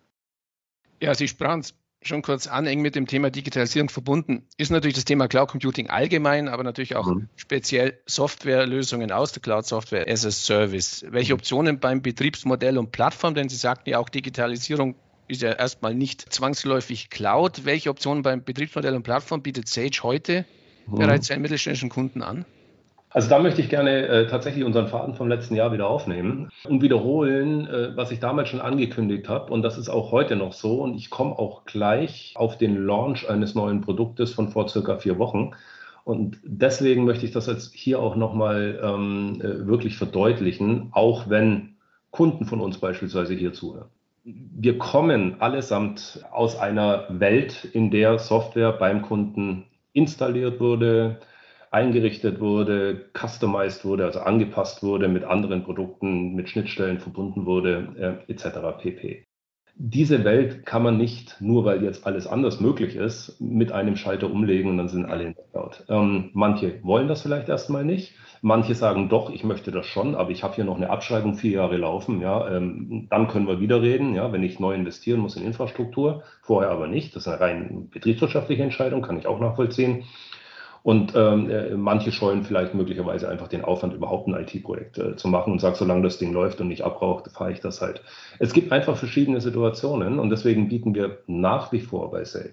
Ja, 1.01 1.15
Sie 1.15 1.29
sprachen 1.29 1.61
es 1.61 1.73
schon 2.07 2.23
kurz 2.23 2.47
an, 2.47 2.67
eng 2.67 2.81
mit 2.81 2.95
dem 2.95 3.07
Thema 3.07 3.31
Digitalisierung 3.31 3.89
verbunden, 3.89 4.47
ist 4.57 4.71
natürlich 4.71 4.95
das 4.95 5.05
Thema 5.05 5.29
Cloud 5.29 5.49
Computing 5.49 5.91
allgemein, 5.91 6.49
aber 6.49 6.63
natürlich 6.63 6.97
auch 6.97 7.07
mhm. 7.07 7.29
speziell 7.37 7.99
Softwarelösungen 8.07 9.13
aus 9.13 9.33
der 9.33 9.43
Cloud 9.43 9.67
Software 9.67 10.07
as 10.09 10.25
a 10.25 10.31
Service. 10.31 11.05
Welche 11.09 11.35
mhm. 11.35 11.41
Optionen 11.41 11.81
beim 11.81 12.03
Betriebsmodell 12.03 12.79
und 12.79 12.93
Plattform, 12.93 13.35
denn 13.35 13.49
Sie 13.49 13.57
sagten 13.57 13.91
ja 13.91 13.99
auch 13.99 14.09
Digitalisierung 14.09 14.95
ist 15.29 15.43
ja 15.43 15.53
erstmal 15.53 15.95
nicht 15.95 16.33
zwangsläufig 16.33 17.11
Cloud. 17.11 17.65
Welche 17.65 17.91
Optionen 17.91 18.23
beim 18.23 18.45
Betriebsmodell 18.45 18.95
und 18.95 19.03
Plattform 19.03 19.43
bietet 19.43 19.69
Sage 19.69 20.01
heute 20.03 20.45
mhm. 20.87 20.97
bereits 20.97 21.27
seinen 21.27 21.43
mittelständischen 21.43 21.89
Kunden 21.89 22.23
an? 22.23 22.45
Also 23.17 23.31
da 23.31 23.39
möchte 23.39 23.63
ich 23.63 23.71
gerne 23.71 24.09
äh, 24.09 24.27
tatsächlich 24.27 24.63
unseren 24.63 24.89
Faden 24.89 25.15
vom 25.15 25.27
letzten 25.27 25.55
Jahr 25.55 25.73
wieder 25.73 25.89
aufnehmen 25.89 26.51
und 26.65 26.83
wiederholen, 26.83 27.67
äh, 27.67 27.97
was 27.97 28.11
ich 28.11 28.21
damals 28.21 28.51
schon 28.51 28.61
angekündigt 28.61 29.27
habe. 29.31 29.51
Und 29.55 29.63
das 29.63 29.79
ist 29.79 29.89
auch 29.89 30.13
heute 30.13 30.37
noch 30.37 30.53
so. 30.53 30.83
Und 30.83 30.97
ich 30.97 31.09
komme 31.09 31.39
auch 31.39 31.65
gleich 31.65 32.35
auf 32.37 32.59
den 32.59 32.77
Launch 32.77 33.27
eines 33.27 33.55
neuen 33.55 33.81
Produktes 33.81 34.35
von 34.35 34.51
vor 34.51 34.69
circa 34.69 34.99
vier 34.99 35.19
Wochen. 35.19 35.53
Und 36.05 36.37
deswegen 36.45 37.07
möchte 37.07 37.25
ich 37.25 37.33
das 37.33 37.47
jetzt 37.47 37.73
hier 37.73 38.01
auch 38.01 38.17
nochmal 38.17 38.79
ähm, 38.83 39.41
äh, 39.41 39.67
wirklich 39.67 39.97
verdeutlichen, 39.97 40.91
auch 40.93 41.31
wenn 41.31 41.77
Kunden 42.11 42.45
von 42.45 42.61
uns 42.61 42.77
beispielsweise 42.77 43.33
hier 43.33 43.55
zuhören. 43.55 43.89
Wir 44.25 44.77
kommen 44.77 45.41
allesamt 45.41 46.23
aus 46.33 46.59
einer 46.59 47.07
Welt, 47.09 47.65
in 47.73 47.91
der 47.91 48.19
Software 48.19 48.73
beim 48.73 49.01
Kunden 49.01 49.65
installiert 49.95 50.61
wurde, 50.61 51.19
eingerichtet 51.77 52.41
wurde, 52.41 53.11
customized 53.13 53.85
wurde, 53.85 54.07
also 54.07 54.21
angepasst 54.21 54.83
wurde, 54.83 55.09
mit 55.09 55.25
anderen 55.25 55.63
Produkten, 55.63 56.35
mit 56.35 56.49
Schnittstellen 56.49 57.01
verbunden 57.01 57.45
wurde, 57.45 58.23
äh, 58.27 58.33
etc. 58.33 58.79
pp. 58.81 59.27
Diese 59.79 60.25
Welt 60.25 60.65
kann 60.65 60.83
man 60.83 60.97
nicht, 60.97 61.37
nur 61.39 61.67
weil 61.67 61.85
jetzt 61.85 62.07
alles 62.07 62.27
anders 62.27 62.61
möglich 62.61 62.97
ist, 62.97 63.39
mit 63.43 63.73
einem 63.73 63.97
Schalter 63.97 64.31
umlegen 64.31 64.71
und 64.71 64.79
dann 64.79 64.89
sind 64.89 65.05
alle 65.05 65.25
in 65.25 65.35
der 65.35 65.45
Cloud. 65.53 65.85
Ähm, 65.91 66.31
manche 66.33 66.83
wollen 66.83 67.09
das 67.09 67.21
vielleicht 67.21 67.51
erstmal 67.51 67.85
nicht. 67.85 68.15
Manche 68.41 68.75
sagen 68.75 69.11
doch, 69.11 69.29
ich 69.29 69.45
möchte 69.45 69.71
das 69.73 69.85
schon, 69.85 70.15
aber 70.15 70.31
ich 70.31 70.43
habe 70.43 70.55
hier 70.55 70.65
noch 70.65 70.77
eine 70.77 70.89
Abschreibung 70.89 71.35
vier 71.35 71.51
Jahre 71.51 71.77
laufen. 71.77 72.23
Ja, 72.23 72.57
ähm, 72.57 73.07
dann 73.11 73.29
können 73.29 73.49
wir 73.49 73.61
wieder 73.61 73.83
reden, 73.83 74.15
ja, 74.15 74.33
wenn 74.33 74.43
ich 74.43 74.59
neu 74.61 74.75
investieren 74.75 75.21
muss 75.21 75.37
in 75.37 75.45
Infrastruktur, 75.45 76.23
vorher 76.41 76.71
aber 76.71 76.87
nicht. 76.87 77.15
Das 77.15 77.27
ist 77.27 77.29
eine 77.29 77.41
rein 77.41 77.89
betriebswirtschaftliche 77.91 78.63
Entscheidung, 78.63 79.03
kann 79.03 79.19
ich 79.19 79.27
auch 79.27 79.41
nachvollziehen. 79.41 80.05
Und 80.87 81.15
ähm, 81.17 81.51
äh, 81.51 81.71
manche 81.71 82.13
scheuen 82.13 82.45
vielleicht 82.45 82.73
möglicherweise 82.73 83.29
einfach 83.29 83.49
den 83.49 83.65
Aufwand, 83.65 83.93
überhaupt 83.93 84.29
ein 84.29 84.35
IT-Projekt 84.35 84.99
äh, 84.99 85.17
zu 85.17 85.27
machen 85.27 85.53
und 85.53 85.61
sagen, 85.61 85.75
solange 85.75 86.03
das 86.03 86.19
Ding 86.19 86.33
läuft 86.33 86.61
und 86.61 86.69
nicht 86.69 86.83
abbraucht, 86.83 87.29
fahre 87.33 87.51
ich 87.51 87.59
das 87.59 87.81
halt. 87.81 88.03
Es 88.39 88.53
gibt 88.53 88.71
einfach 88.71 88.97
verschiedene 88.97 89.41
Situationen 89.41 90.21
und 90.21 90.31
deswegen 90.31 90.69
bieten 90.69 90.95
wir 90.95 91.19
nach 91.27 91.73
wie 91.73 91.81
vor 91.81 92.13
bei 92.13 92.23
Sage, 92.23 92.53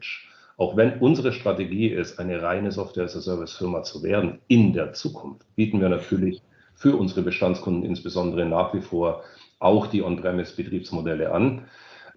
auch 0.58 0.76
wenn 0.76 0.98
unsere 0.98 1.32
Strategie 1.32 1.90
ist, 1.90 2.20
eine 2.20 2.42
reine 2.42 2.72
Software-as-a-Service-Firma 2.72 3.84
zu 3.84 4.02
werden 4.02 4.40
in 4.48 4.74
der 4.74 4.94
Zukunft, 4.94 5.46
bieten 5.56 5.80
wir 5.80 5.90
natürlich 5.90 6.42
für 6.74 6.98
unsere 6.98 7.22
Bestandskunden 7.22 7.84
insbesondere 7.84 8.48
nach 8.48 8.74
wie 8.74 8.82
vor 8.82 9.22
auch 9.60 9.86
die 9.86 10.02
On-Premise-Betriebsmodelle 10.02 11.32
an. 11.32 11.66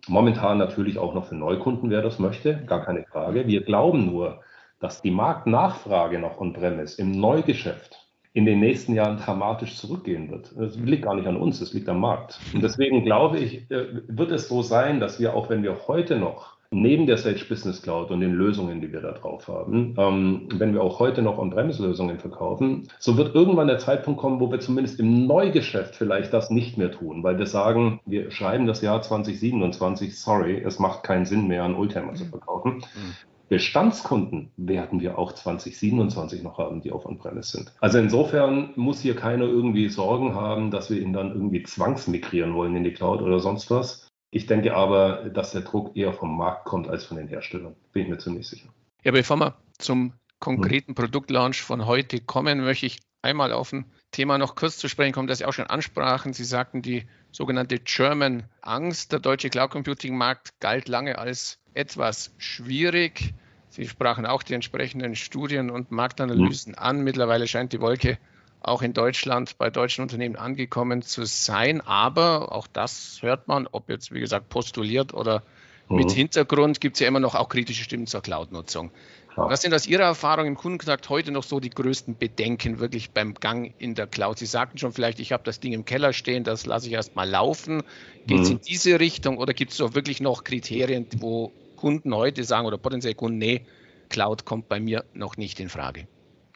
Momentan 0.08 0.56
natürlich 0.56 0.96
auch 0.96 1.12
noch 1.12 1.26
für 1.26 1.34
Neukunden, 1.34 1.90
wer 1.90 2.00
das 2.00 2.18
möchte, 2.18 2.64
gar 2.66 2.86
keine 2.86 3.04
Frage. 3.04 3.46
Wir 3.46 3.60
glauben 3.60 4.06
nur, 4.06 4.40
dass 4.80 5.02
die 5.02 5.10
Marktnachfrage 5.10 6.18
nach 6.18 6.38
On-Premise 6.38 7.00
im 7.00 7.12
Neugeschäft 7.12 8.06
in 8.32 8.44
den 8.44 8.60
nächsten 8.60 8.94
Jahren 8.94 9.16
dramatisch 9.16 9.76
zurückgehen 9.76 10.30
wird. 10.30 10.52
Das 10.58 10.76
liegt 10.76 11.04
gar 11.04 11.14
nicht 11.14 11.26
an 11.26 11.38
uns, 11.38 11.58
das 11.58 11.72
liegt 11.72 11.88
am 11.88 12.00
Markt. 12.00 12.38
Und 12.52 12.62
deswegen 12.62 13.02
glaube 13.02 13.38
ich, 13.38 13.70
äh, 13.70 13.86
wird 14.08 14.30
es 14.30 14.48
so 14.48 14.60
sein, 14.60 15.00
dass 15.00 15.18
wir, 15.18 15.34
auch 15.34 15.48
wenn 15.48 15.62
wir 15.62 15.88
heute 15.88 16.16
noch 16.16 16.56
neben 16.70 17.06
der 17.06 17.16
Sage 17.16 17.44
Business 17.48 17.80
Cloud 17.80 18.10
und 18.10 18.20
den 18.20 18.34
Lösungen, 18.34 18.82
die 18.82 18.92
wir 18.92 19.00
da 19.00 19.12
drauf 19.12 19.48
haben, 19.48 19.94
ähm, 19.96 20.48
wenn 20.54 20.74
wir 20.74 20.82
auch 20.82 20.98
heute 20.98 21.22
noch 21.22 21.38
On-Premise-Lösungen 21.38 22.18
verkaufen, 22.18 22.88
so 22.98 23.16
wird 23.16 23.34
irgendwann 23.34 23.68
der 23.68 23.78
Zeitpunkt 23.78 24.20
kommen, 24.20 24.40
wo 24.40 24.50
wir 24.50 24.60
zumindest 24.60 25.00
im 25.00 25.26
Neugeschäft 25.26 25.94
vielleicht 25.94 26.32
das 26.32 26.50
nicht 26.50 26.76
mehr 26.76 26.90
tun, 26.90 27.22
weil 27.22 27.38
wir 27.38 27.46
sagen, 27.46 28.00
wir 28.04 28.30
schreiben 28.30 28.66
das 28.66 28.82
Jahr 28.82 29.00
2027, 29.00 30.18
sorry, 30.18 30.62
es 30.62 30.78
macht 30.78 31.04
keinen 31.04 31.24
Sinn 31.24 31.46
mehr, 31.46 31.64
an 31.64 31.74
Oldtimer 31.74 32.14
zu 32.14 32.26
verkaufen. 32.26 32.74
Mhm. 32.74 33.14
Bestandskunden 33.48 34.50
werden 34.56 35.00
wir 35.00 35.18
auch 35.18 35.32
2027 35.32 36.42
noch 36.42 36.58
haben, 36.58 36.80
die 36.80 36.90
auf 36.90 37.06
On-Premise 37.06 37.56
sind. 37.56 37.72
Also 37.80 37.98
insofern 37.98 38.70
muss 38.74 39.00
hier 39.00 39.14
keiner 39.14 39.44
irgendwie 39.44 39.88
Sorgen 39.88 40.34
haben, 40.34 40.70
dass 40.70 40.90
wir 40.90 41.00
ihn 41.00 41.12
dann 41.12 41.32
irgendwie 41.32 41.62
zwangsmigrieren 41.62 42.54
wollen 42.54 42.74
in 42.74 42.84
die 42.84 42.92
Cloud 42.92 43.22
oder 43.22 43.38
sonst 43.38 43.70
was. 43.70 44.08
Ich 44.30 44.46
denke 44.46 44.74
aber, 44.74 45.30
dass 45.30 45.52
der 45.52 45.60
Druck 45.60 45.96
eher 45.96 46.12
vom 46.12 46.36
Markt 46.36 46.64
kommt 46.64 46.88
als 46.88 47.04
von 47.04 47.16
den 47.16 47.28
Herstellern. 47.28 47.76
Bin 47.92 48.02
ich 48.02 48.08
mir 48.08 48.18
ziemlich 48.18 48.48
sicher. 48.48 48.68
Ja, 49.04 49.12
bevor 49.12 49.36
wir 49.36 49.54
zum 49.78 50.12
konkreten 50.40 50.88
hm. 50.88 50.94
Produktlaunch 50.96 51.62
von 51.62 51.86
heute 51.86 52.20
kommen, 52.20 52.64
möchte 52.64 52.86
ich 52.86 52.98
einmal 53.22 53.52
auf 53.52 53.72
ein 53.72 53.86
Thema 54.10 54.38
noch 54.38 54.54
kurz 54.54 54.78
zu 54.78 54.88
sprechen 54.88 55.12
kommen, 55.12 55.28
das 55.28 55.38
Sie 55.38 55.44
auch 55.44 55.52
schon 55.52 55.66
ansprachen. 55.66 56.32
Sie 56.32 56.44
sagten, 56.44 56.82
die 56.82 57.06
sogenannte 57.32 57.78
German 57.78 58.44
Angst. 58.62 59.12
Der 59.12 59.20
deutsche 59.20 59.50
Cloud 59.50 59.70
Computing 59.70 60.16
Markt 60.16 60.58
galt 60.60 60.88
lange 60.88 61.18
als 61.18 61.60
etwas 61.76 62.32
schwierig. 62.38 63.34
Sie 63.68 63.86
sprachen 63.86 64.26
auch 64.26 64.42
die 64.42 64.54
entsprechenden 64.54 65.16
Studien 65.16 65.70
und 65.70 65.90
Marktanalysen 65.90 66.72
mhm. 66.72 66.78
an. 66.78 67.04
Mittlerweile 67.04 67.46
scheint 67.46 67.72
die 67.72 67.80
Wolke 67.80 68.18
auch 68.62 68.82
in 68.82 68.92
Deutschland 68.92 69.58
bei 69.58 69.70
deutschen 69.70 70.02
Unternehmen 70.02 70.36
angekommen 70.36 71.02
zu 71.02 71.24
sein. 71.24 71.80
Aber 71.82 72.52
auch 72.52 72.66
das 72.66 73.18
hört 73.20 73.48
man, 73.48 73.68
ob 73.70 73.88
jetzt, 73.88 74.12
wie 74.12 74.20
gesagt, 74.20 74.48
postuliert 74.48 75.14
oder 75.14 75.42
mhm. 75.88 75.96
mit 75.96 76.10
Hintergrund, 76.10 76.80
gibt 76.80 76.96
es 76.96 77.00
ja 77.00 77.08
immer 77.08 77.20
noch 77.20 77.34
auch 77.34 77.48
kritische 77.48 77.84
Stimmen 77.84 78.06
zur 78.06 78.22
Cloud-Nutzung. 78.22 78.90
Was 79.36 79.60
sind 79.60 79.74
aus 79.74 79.86
Ihrer 79.86 80.04
Erfahrung 80.04 80.46
im 80.46 80.54
Kundenkontakt 80.54 81.10
heute 81.10 81.30
noch 81.30 81.42
so 81.42 81.60
die 81.60 81.68
größten 81.68 82.16
Bedenken 82.16 82.78
wirklich 82.78 83.10
beim 83.10 83.34
Gang 83.34 83.74
in 83.76 83.94
der 83.94 84.06
Cloud? 84.06 84.38
Sie 84.38 84.46
sagten 84.46 84.78
schon 84.78 84.92
vielleicht, 84.92 85.20
ich 85.20 85.32
habe 85.32 85.42
das 85.44 85.60
Ding 85.60 85.74
im 85.74 85.84
Keller 85.84 86.14
stehen, 86.14 86.42
das 86.42 86.64
lasse 86.64 86.86
ich 86.86 86.94
erst 86.94 87.16
mal 87.16 87.28
laufen. 87.28 87.82
Geht 88.26 88.40
es 88.40 88.48
mhm. 88.48 88.56
in 88.56 88.60
diese 88.62 88.98
Richtung 88.98 89.36
oder 89.36 89.52
gibt 89.52 89.72
es 89.72 89.76
so 89.76 89.94
wirklich 89.94 90.20
noch 90.20 90.42
Kriterien, 90.42 91.06
wo 91.18 91.52
Kunden 91.76 92.14
heute 92.14 92.44
sagen 92.44 92.66
oder 92.66 92.78
potenziell 92.78 93.14
Kunden, 93.14 93.38
nee, 93.38 93.66
Cloud 94.08 94.44
kommt 94.44 94.68
bei 94.68 94.80
mir 94.80 95.04
noch 95.14 95.36
nicht 95.36 95.60
in 95.60 95.68
Frage. 95.68 96.06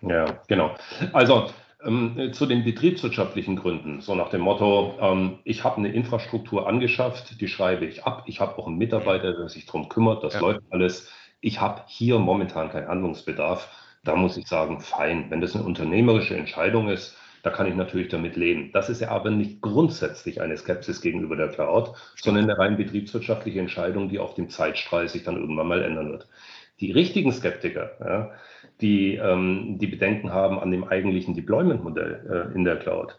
Ja, 0.03 0.41
genau. 0.49 0.75
Also 1.13 1.51
ähm, 1.85 2.33
zu 2.33 2.47
den 2.47 2.65
betriebswirtschaftlichen 2.65 3.57
Gründen, 3.57 4.01
so 4.01 4.15
nach 4.15 4.31
dem 4.31 4.43
Motto, 4.43 4.95
ähm, 5.01 5.39
ich 5.45 5.65
habe 5.65 5.79
eine 5.79 5.93
Infrastruktur 5.93 6.69
angeschafft, 6.69 7.41
die 7.41 7.49
schreibe 7.49 7.87
ich 7.87 8.05
ab, 8.05 8.25
ich 8.27 8.41
habe 8.41 8.59
auch 8.59 8.67
einen 8.67 8.79
Mitarbeiter, 8.79 9.33
der 9.33 9.49
sich 9.49 9.67
darum 9.67 9.89
kümmert, 9.89 10.23
das 10.23 10.35
ja. 10.35 10.41
läuft 10.41 10.61
alles. 10.71 11.11
Ich 11.41 11.61
habe 11.61 11.83
hier 11.87 12.19
momentan 12.19 12.71
keinen 12.71 12.89
Handlungsbedarf. 12.89 13.69
Da 14.05 14.15
muss 14.17 14.37
ich 14.37 14.47
sagen, 14.47 14.81
fein. 14.81 15.27
Wenn 15.31 15.41
das 15.41 15.55
eine 15.55 15.65
unternehmerische 15.65 16.37
Entscheidung 16.37 16.89
ist, 16.89 17.17
da 17.43 17.51
kann 17.51 17.67
ich 17.67 17.75
natürlich 17.75 18.09
damit 18.09 18.37
leben. 18.37 18.71
Das 18.73 18.91
ist 18.91 19.01
ja 19.01 19.09
aber 19.09 19.31
nicht 19.31 19.61
grundsätzlich 19.61 20.41
eine 20.41 20.57
Skepsis 20.57 21.01
gegenüber 21.01 21.37
der 21.37 21.49
Cloud, 21.49 21.93
sondern 22.17 22.45
eine 22.45 22.59
rein 22.59 22.77
betriebswirtschaftliche 22.77 23.61
Entscheidung, 23.61 24.09
die 24.09 24.19
auf 24.19 24.35
dem 24.35 24.49
Zeitstrahl 24.49 25.09
sich 25.09 25.23
dann 25.23 25.37
irgendwann 25.37 25.69
mal 25.69 25.83
ändern 25.83 26.11
wird. 26.11 26.29
Die 26.81 26.93
richtigen 26.93 27.33
Skeptiker, 27.33 27.91
ja, 28.01 28.31
die 28.81 29.17
ähm, 29.17 29.79
die 29.79 29.87
Bedenken 29.87 30.33
haben 30.33 30.59
an 30.59 30.71
dem 30.71 30.85
eigentlichen 30.85 31.35
Deployment-Modell 31.35 32.51
äh, 32.53 32.55
in 32.57 32.65
der 32.65 32.77
Cloud, 32.77 33.19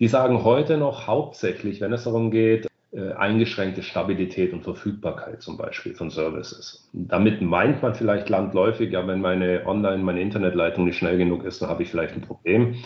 die 0.00 0.08
sagen 0.08 0.42
heute 0.44 0.78
noch 0.78 1.06
hauptsächlich, 1.06 1.80
wenn 1.80 1.92
es 1.92 2.04
darum 2.04 2.30
geht, 2.30 2.66
äh, 2.94 3.12
eingeschränkte 3.12 3.82
Stabilität 3.82 4.52
und 4.52 4.62
Verfügbarkeit 4.62 5.42
zum 5.42 5.56
Beispiel 5.56 5.94
von 5.94 6.10
Services. 6.10 6.88
Damit 6.92 7.42
meint 7.42 7.82
man 7.82 7.94
vielleicht 7.94 8.28
landläufig, 8.28 8.92
ja, 8.92 9.06
wenn 9.06 9.20
meine 9.20 9.66
Online, 9.66 10.02
meine 10.02 10.20
Internetleitung 10.20 10.84
nicht 10.84 10.98
schnell 10.98 11.18
genug 11.18 11.44
ist, 11.44 11.60
dann 11.60 11.68
habe 11.68 11.82
ich 11.82 11.90
vielleicht 11.90 12.14
ein 12.14 12.22
Problem. 12.22 12.76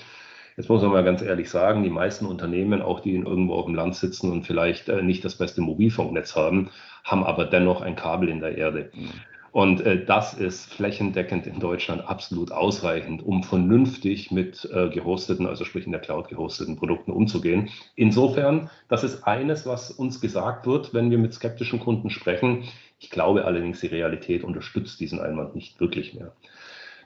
Jetzt 0.58 0.68
muss 0.68 0.82
man 0.82 0.90
mal 0.90 1.04
ganz 1.04 1.22
ehrlich 1.22 1.50
sagen, 1.50 1.84
die 1.84 1.88
meisten 1.88 2.26
Unternehmen, 2.26 2.82
auch 2.82 2.98
die 2.98 3.14
irgendwo 3.14 3.54
auf 3.54 3.66
dem 3.66 3.76
Land 3.76 3.94
sitzen 3.94 4.32
und 4.32 4.44
vielleicht 4.44 4.88
äh, 4.88 5.02
nicht 5.02 5.24
das 5.24 5.36
beste 5.36 5.60
Mobilfunknetz 5.60 6.34
haben, 6.34 6.70
haben 7.04 7.22
aber 7.22 7.44
dennoch 7.44 7.80
ein 7.80 7.94
Kabel 7.94 8.28
in 8.28 8.40
der 8.40 8.58
Erde. 8.58 8.90
Mhm. 8.92 9.10
Und 9.52 9.80
äh, 9.82 10.04
das 10.04 10.34
ist 10.34 10.74
flächendeckend 10.74 11.46
in 11.46 11.60
Deutschland 11.60 12.08
absolut 12.08 12.50
ausreichend, 12.50 13.24
um 13.24 13.44
vernünftig 13.44 14.32
mit 14.32 14.68
äh, 14.74 14.88
gehosteten, 14.88 15.46
also 15.46 15.64
sprich 15.64 15.86
in 15.86 15.92
der 15.92 16.00
Cloud 16.00 16.26
gehosteten 16.26 16.74
Produkten 16.74 17.12
umzugehen. 17.12 17.68
Insofern, 17.94 18.68
das 18.88 19.04
ist 19.04 19.22
eines, 19.28 19.64
was 19.64 19.92
uns 19.92 20.20
gesagt 20.20 20.66
wird, 20.66 20.92
wenn 20.92 21.12
wir 21.12 21.18
mit 21.18 21.34
skeptischen 21.34 21.78
Kunden 21.78 22.10
sprechen. 22.10 22.64
Ich 22.98 23.10
glaube 23.10 23.44
allerdings, 23.44 23.78
die 23.78 23.86
Realität 23.86 24.42
unterstützt 24.42 24.98
diesen 24.98 25.20
Einwand 25.20 25.54
nicht 25.54 25.78
wirklich 25.78 26.14
mehr. 26.14 26.32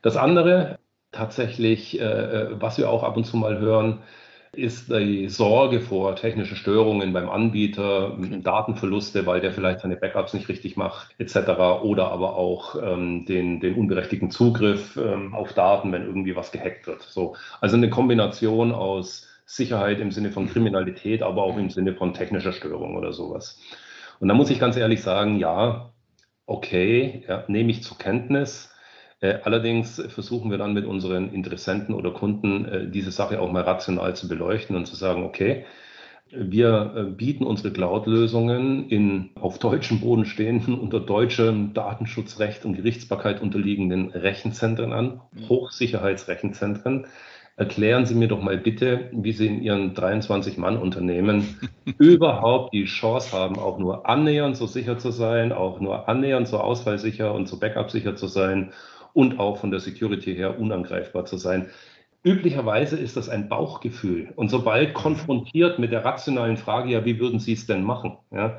Das 0.01 0.17
andere, 0.17 0.79
tatsächlich, 1.12 2.00
äh, 2.00 2.04
äh, 2.04 2.49
was 2.52 2.78
wir 2.78 2.90
auch 2.90 3.02
ab 3.02 3.16
und 3.16 3.25
zu 3.25 3.37
mal 3.37 3.59
hören, 3.59 4.02
ist 4.54 4.90
die 4.90 5.28
Sorge 5.31 5.81
vor 5.81 6.14
technischen 6.14 6.57
Störungen 6.57 7.14
beim 7.14 7.31
Anbieter, 7.31 8.19
Datenverluste, 8.42 9.25
weil 9.25 9.40
der 9.40 9.52
vielleicht 9.52 9.81
seine 9.81 9.97
Backups 9.97 10.35
nicht 10.35 10.49
richtig 10.49 10.76
macht, 10.76 11.14
etc. 11.19 11.83
Oder 11.83 12.11
aber 12.12 12.37
auch 12.37 12.76
ähm, 12.83 13.25
den, 13.25 13.61
den 13.61 13.76
unberechtigten 13.76 14.31
Zugriff 14.31 14.99
ähm, 14.99 15.35
auf 15.35 15.54
Daten, 15.54 15.90
wenn 15.90 16.04
irgendwie 16.04 16.37
was 16.37 16.52
gehackt 16.52 16.87
wird. 16.87 17.00
So, 17.00 17.35
also 17.62 17.76
eine 17.76 17.88
Kombination 17.88 18.73
aus 18.73 19.26
Sicherheit 19.47 20.00
im 20.00 20.11
Sinne 20.12 20.31
von 20.31 20.49
Kriminalität, 20.49 21.23
aber 21.23 21.45
auch 21.45 21.57
im 21.57 21.71
Sinne 21.71 21.95
von 21.95 22.12
technischer 22.12 22.52
Störung 22.52 22.97
oder 22.97 23.12
sowas. 23.12 23.59
Und 24.21 24.28
da 24.28 24.35
muss 24.35 24.50
ich 24.50 24.61
ganz 24.61 24.76
ehrlich 24.76 25.02
sagen, 25.02 25.38
ja, 25.38 25.92
okay, 26.47 27.25
ja, 27.26 27.45
nehme 27.49 27.71
ich 27.71 27.83
zur 27.83 27.97
Kenntnis. 27.99 28.72
Äh, 29.23 29.38
allerdings 29.45 30.02
versuchen 30.09 30.50
wir 30.50 30.59
dann 30.59 30.75
mit 30.75 30.85
unseren 30.85 31.33
Interessenten 31.33 31.95
oder 31.95 32.11
Kunden 32.11 32.64
äh, 32.67 32.91
diese 32.91 33.12
Sache 33.12 33.41
auch 33.41 33.52
mal 33.52 33.62
rational 33.62 34.17
zu 34.17 34.26
beleuchten 34.29 34.75
und 34.75 34.87
zu 34.87 34.97
sagen, 34.97 35.23
okay, 35.23 35.64
wir 36.33 36.93
äh, 36.97 37.02
bieten 37.05 37.45
unsere 37.45 37.73
Cloud-Lösungen 37.73 38.88
in 38.88 39.31
auf 39.41 39.61
deutschem 39.61 40.00
Boden 40.00 40.25
stehenden, 40.25 40.76
unter 40.76 40.99
deutschem 40.99 41.73
Datenschutzrecht 41.73 42.64
und 42.64 42.75
Gerichtsbarkeit 42.75 43.41
unterliegenden 43.41 44.11
Rechenzentren 44.11 44.93
an, 44.93 45.21
mhm. 45.31 45.49
Hochsicherheitsrechenzentren. 45.49 47.07
Erklären 47.57 48.07
Sie 48.07 48.17
mir 48.17 48.29
doch 48.29 48.43
mal 48.43 48.59
bitte, 48.59 49.11
wie 49.12 49.33
Sie 49.33 49.47
in 49.47 49.62
Ihren 49.62 49.95
23-Mann-Unternehmen 49.95 51.61
überhaupt 51.99 52.73
die 52.75 52.87
Chance 52.87 53.37
haben, 53.37 53.57
auch 53.57 53.79
nur 53.79 54.09
annähernd 54.09 54.57
so 54.57 54.67
sicher 54.67 54.99
zu 54.99 55.12
sein, 55.12 55.52
auch 55.52 55.79
nur 55.79 56.09
annähernd 56.09 56.49
so 56.49 56.59
ausfallsicher 56.59 57.33
und 57.33 57.47
so 57.47 57.61
backup-sicher 57.61 58.17
zu 58.17 58.26
sein 58.26 58.73
und 59.14 59.38
auch 59.38 59.59
von 59.59 59.71
der 59.71 59.81
Security 59.81 60.35
her 60.35 60.59
unangreifbar 60.59 61.25
zu 61.25 61.37
sein. 61.37 61.71
Üblicherweise 62.25 62.97
ist 62.97 63.16
das 63.16 63.28
ein 63.28 63.49
Bauchgefühl. 63.49 64.33
Und 64.37 64.49
sobald 64.49 64.95
konfrontiert 64.95 65.78
mit 65.78 65.90
der 65.92 66.04
rationalen 66.04 66.57
Frage, 66.57 66.90
ja, 66.90 67.04
wie 67.04 67.19
würden 67.19 67.40
Sie 67.40 67.52
es 67.52 67.66
denn 67.66 67.83
machen, 67.83 68.19
ja, 68.31 68.59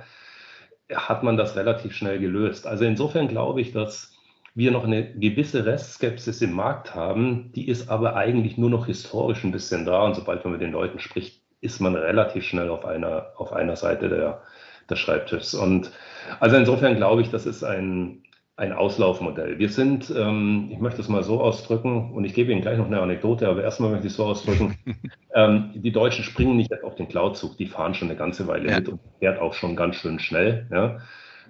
hat 0.94 1.24
man 1.24 1.38
das 1.38 1.56
relativ 1.56 1.96
schnell 1.96 2.20
gelöst. 2.20 2.68
Also 2.68 2.86
insofern 2.86 3.28
glaube 3.28 3.62
ich, 3.62 3.72
dass 3.72 4.14
wir 4.56 4.72
noch 4.72 4.84
eine 4.84 5.14
gewisse 5.14 5.66
Restskepsis 5.66 6.42
im 6.42 6.54
Markt 6.54 6.94
haben, 6.94 7.52
die 7.54 7.68
ist 7.68 7.90
aber 7.90 8.16
eigentlich 8.16 8.58
nur 8.58 8.70
noch 8.70 8.86
historisch 8.86 9.44
ein 9.44 9.52
bisschen 9.52 9.86
da. 9.86 10.04
Und 10.04 10.16
sobald 10.16 10.44
man 10.44 10.54
mit 10.54 10.62
den 10.62 10.74
Leuten 10.74 11.00
spricht, 11.00 11.42
ist 11.62 11.80
man 11.80 11.96
relativ 11.96 12.44
schnell 12.44 12.70
auf 12.70 12.86
einer, 12.86 13.32
auf 13.38 13.54
einer 13.54 13.76
Seite 13.76 14.10
der, 14.10 14.44
des 14.90 15.00
Schreibtischs. 15.00 15.54
Und 15.56 15.92
also 16.40 16.58
insofern 16.58 16.98
glaube 16.98 17.22
ich, 17.22 17.30
das 17.30 17.46
ist 17.46 17.64
ein, 17.64 18.23
ein 18.56 18.72
Auslaufmodell. 18.72 19.58
Wir 19.58 19.70
sind, 19.70 20.14
ähm, 20.16 20.70
ich 20.72 20.80
möchte 20.80 21.02
es 21.02 21.10
mal 21.10 21.24
so 21.24 21.42
ausdrücken, 21.42 22.14
und 22.14 22.24
ich 22.24 22.36
gebe 22.36 22.52
Ihnen 22.52 22.62
gleich 22.62 22.78
noch 22.78 22.86
eine 22.86 23.02
Anekdote, 23.02 23.48
aber 23.50 23.64
erstmal 23.64 23.90
möchte 23.90 24.06
ich 24.06 24.14
es 24.14 24.18
so 24.18 24.26
ausdrücken. 24.26 24.78
ähm, 25.36 25.72
die 25.74 25.92
Deutschen 25.92 26.24
springen 26.24 26.56
nicht 26.56 26.84
auf 26.84 26.96
den 26.96 27.08
Cloud-Zug, 27.08 27.58
die 27.58 27.66
fahren 27.66 27.96
schon 27.96 28.10
eine 28.10 28.18
ganze 28.18 28.48
Weile 28.48 28.70
ja. 28.70 28.76
mit 28.78 28.90
und 28.90 29.00
fährt 29.20 29.40
auch 29.40 29.54
schon 29.54 29.76
ganz 29.76 29.96
schön 29.96 30.20
schnell. 30.20 30.68
Ja. 30.72 31.00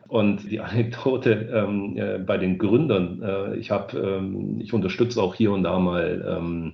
Und 0.08 0.50
die 0.50 0.60
Anekdote 0.62 1.50
ähm, 1.54 1.98
äh, 1.98 2.20
bei 2.20 2.38
den 2.38 2.58
Gründern, 2.58 3.22
äh, 3.22 3.56
ich 3.58 3.70
habe, 3.70 3.98
ähm, 3.98 4.62
ich 4.62 4.74
unterstütze 4.74 5.22
auch 5.22 5.36
hier 5.36 5.52
und 5.52 5.64
da 5.64 5.80
mal 5.80 6.38
ähm, 6.38 6.74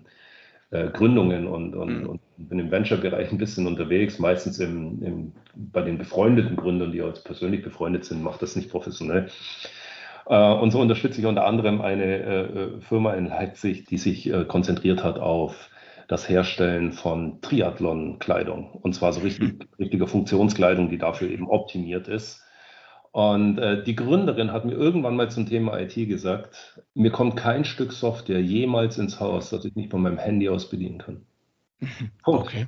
äh, 0.69 0.89
Gründungen 0.89 1.47
und, 1.47 1.75
und, 1.75 2.01
mhm. 2.01 2.09
und, 2.09 2.21
bin 2.37 2.59
im 2.59 2.69
Venture-Bereich 2.69 3.31
ein 3.31 3.39
bisschen 3.39 3.65
unterwegs, 3.65 4.19
meistens 4.19 4.59
im, 4.59 5.03
im, 5.03 5.31
bei 5.55 5.81
den 5.81 5.97
befreundeten 5.97 6.55
Gründern, 6.55 6.91
die 6.91 7.01
auch 7.01 7.13
persönlich 7.23 7.63
befreundet 7.63 8.05
sind, 8.05 8.23
macht 8.23 8.43
das 8.43 8.55
nicht 8.55 8.69
professionell. 8.69 9.29
Äh, 10.29 10.53
und 10.53 10.71
so 10.71 10.79
unterstütze 10.79 11.19
ich 11.19 11.27
unter 11.27 11.45
anderem 11.45 11.81
eine 11.81 12.05
äh, 12.05 12.81
Firma 12.81 13.13
in 13.13 13.25
Leipzig, 13.25 13.85
die 13.85 13.97
sich 13.97 14.31
äh, 14.31 14.45
konzentriert 14.45 15.03
hat 15.03 15.19
auf 15.19 15.69
das 16.07 16.29
Herstellen 16.29 16.93
von 16.93 17.41
Triathlon-Kleidung. 17.41 18.71
Und 18.71 18.93
zwar 18.93 19.11
so 19.11 19.21
richtig, 19.21 19.53
mhm. 19.53 19.67
richtige 19.77 20.07
Funktionskleidung, 20.07 20.89
die 20.89 20.97
dafür 20.97 21.29
eben 21.29 21.49
optimiert 21.49 22.07
ist. 22.07 22.43
Und 23.11 23.57
äh, 23.57 23.83
die 23.83 23.95
Gründerin 23.95 24.51
hat 24.51 24.65
mir 24.65 24.73
irgendwann 24.73 25.15
mal 25.15 25.31
zum 25.31 25.47
Thema 25.47 25.79
IT 25.79 25.95
gesagt, 25.95 26.83
mir 26.93 27.11
kommt 27.11 27.35
kein 27.35 27.65
Stück 27.65 27.91
Software 27.91 28.41
jemals 28.41 28.99
ins 28.99 29.19
Haus, 29.19 29.49
das 29.49 29.65
ich 29.65 29.75
nicht 29.75 29.89
von 29.89 30.01
meinem 30.01 30.19
Handy 30.19 30.47
aus 30.47 30.69
bedienen 30.69 30.99
kann. 30.99 31.25
Punkt. 32.23 32.47
Okay. 32.47 32.67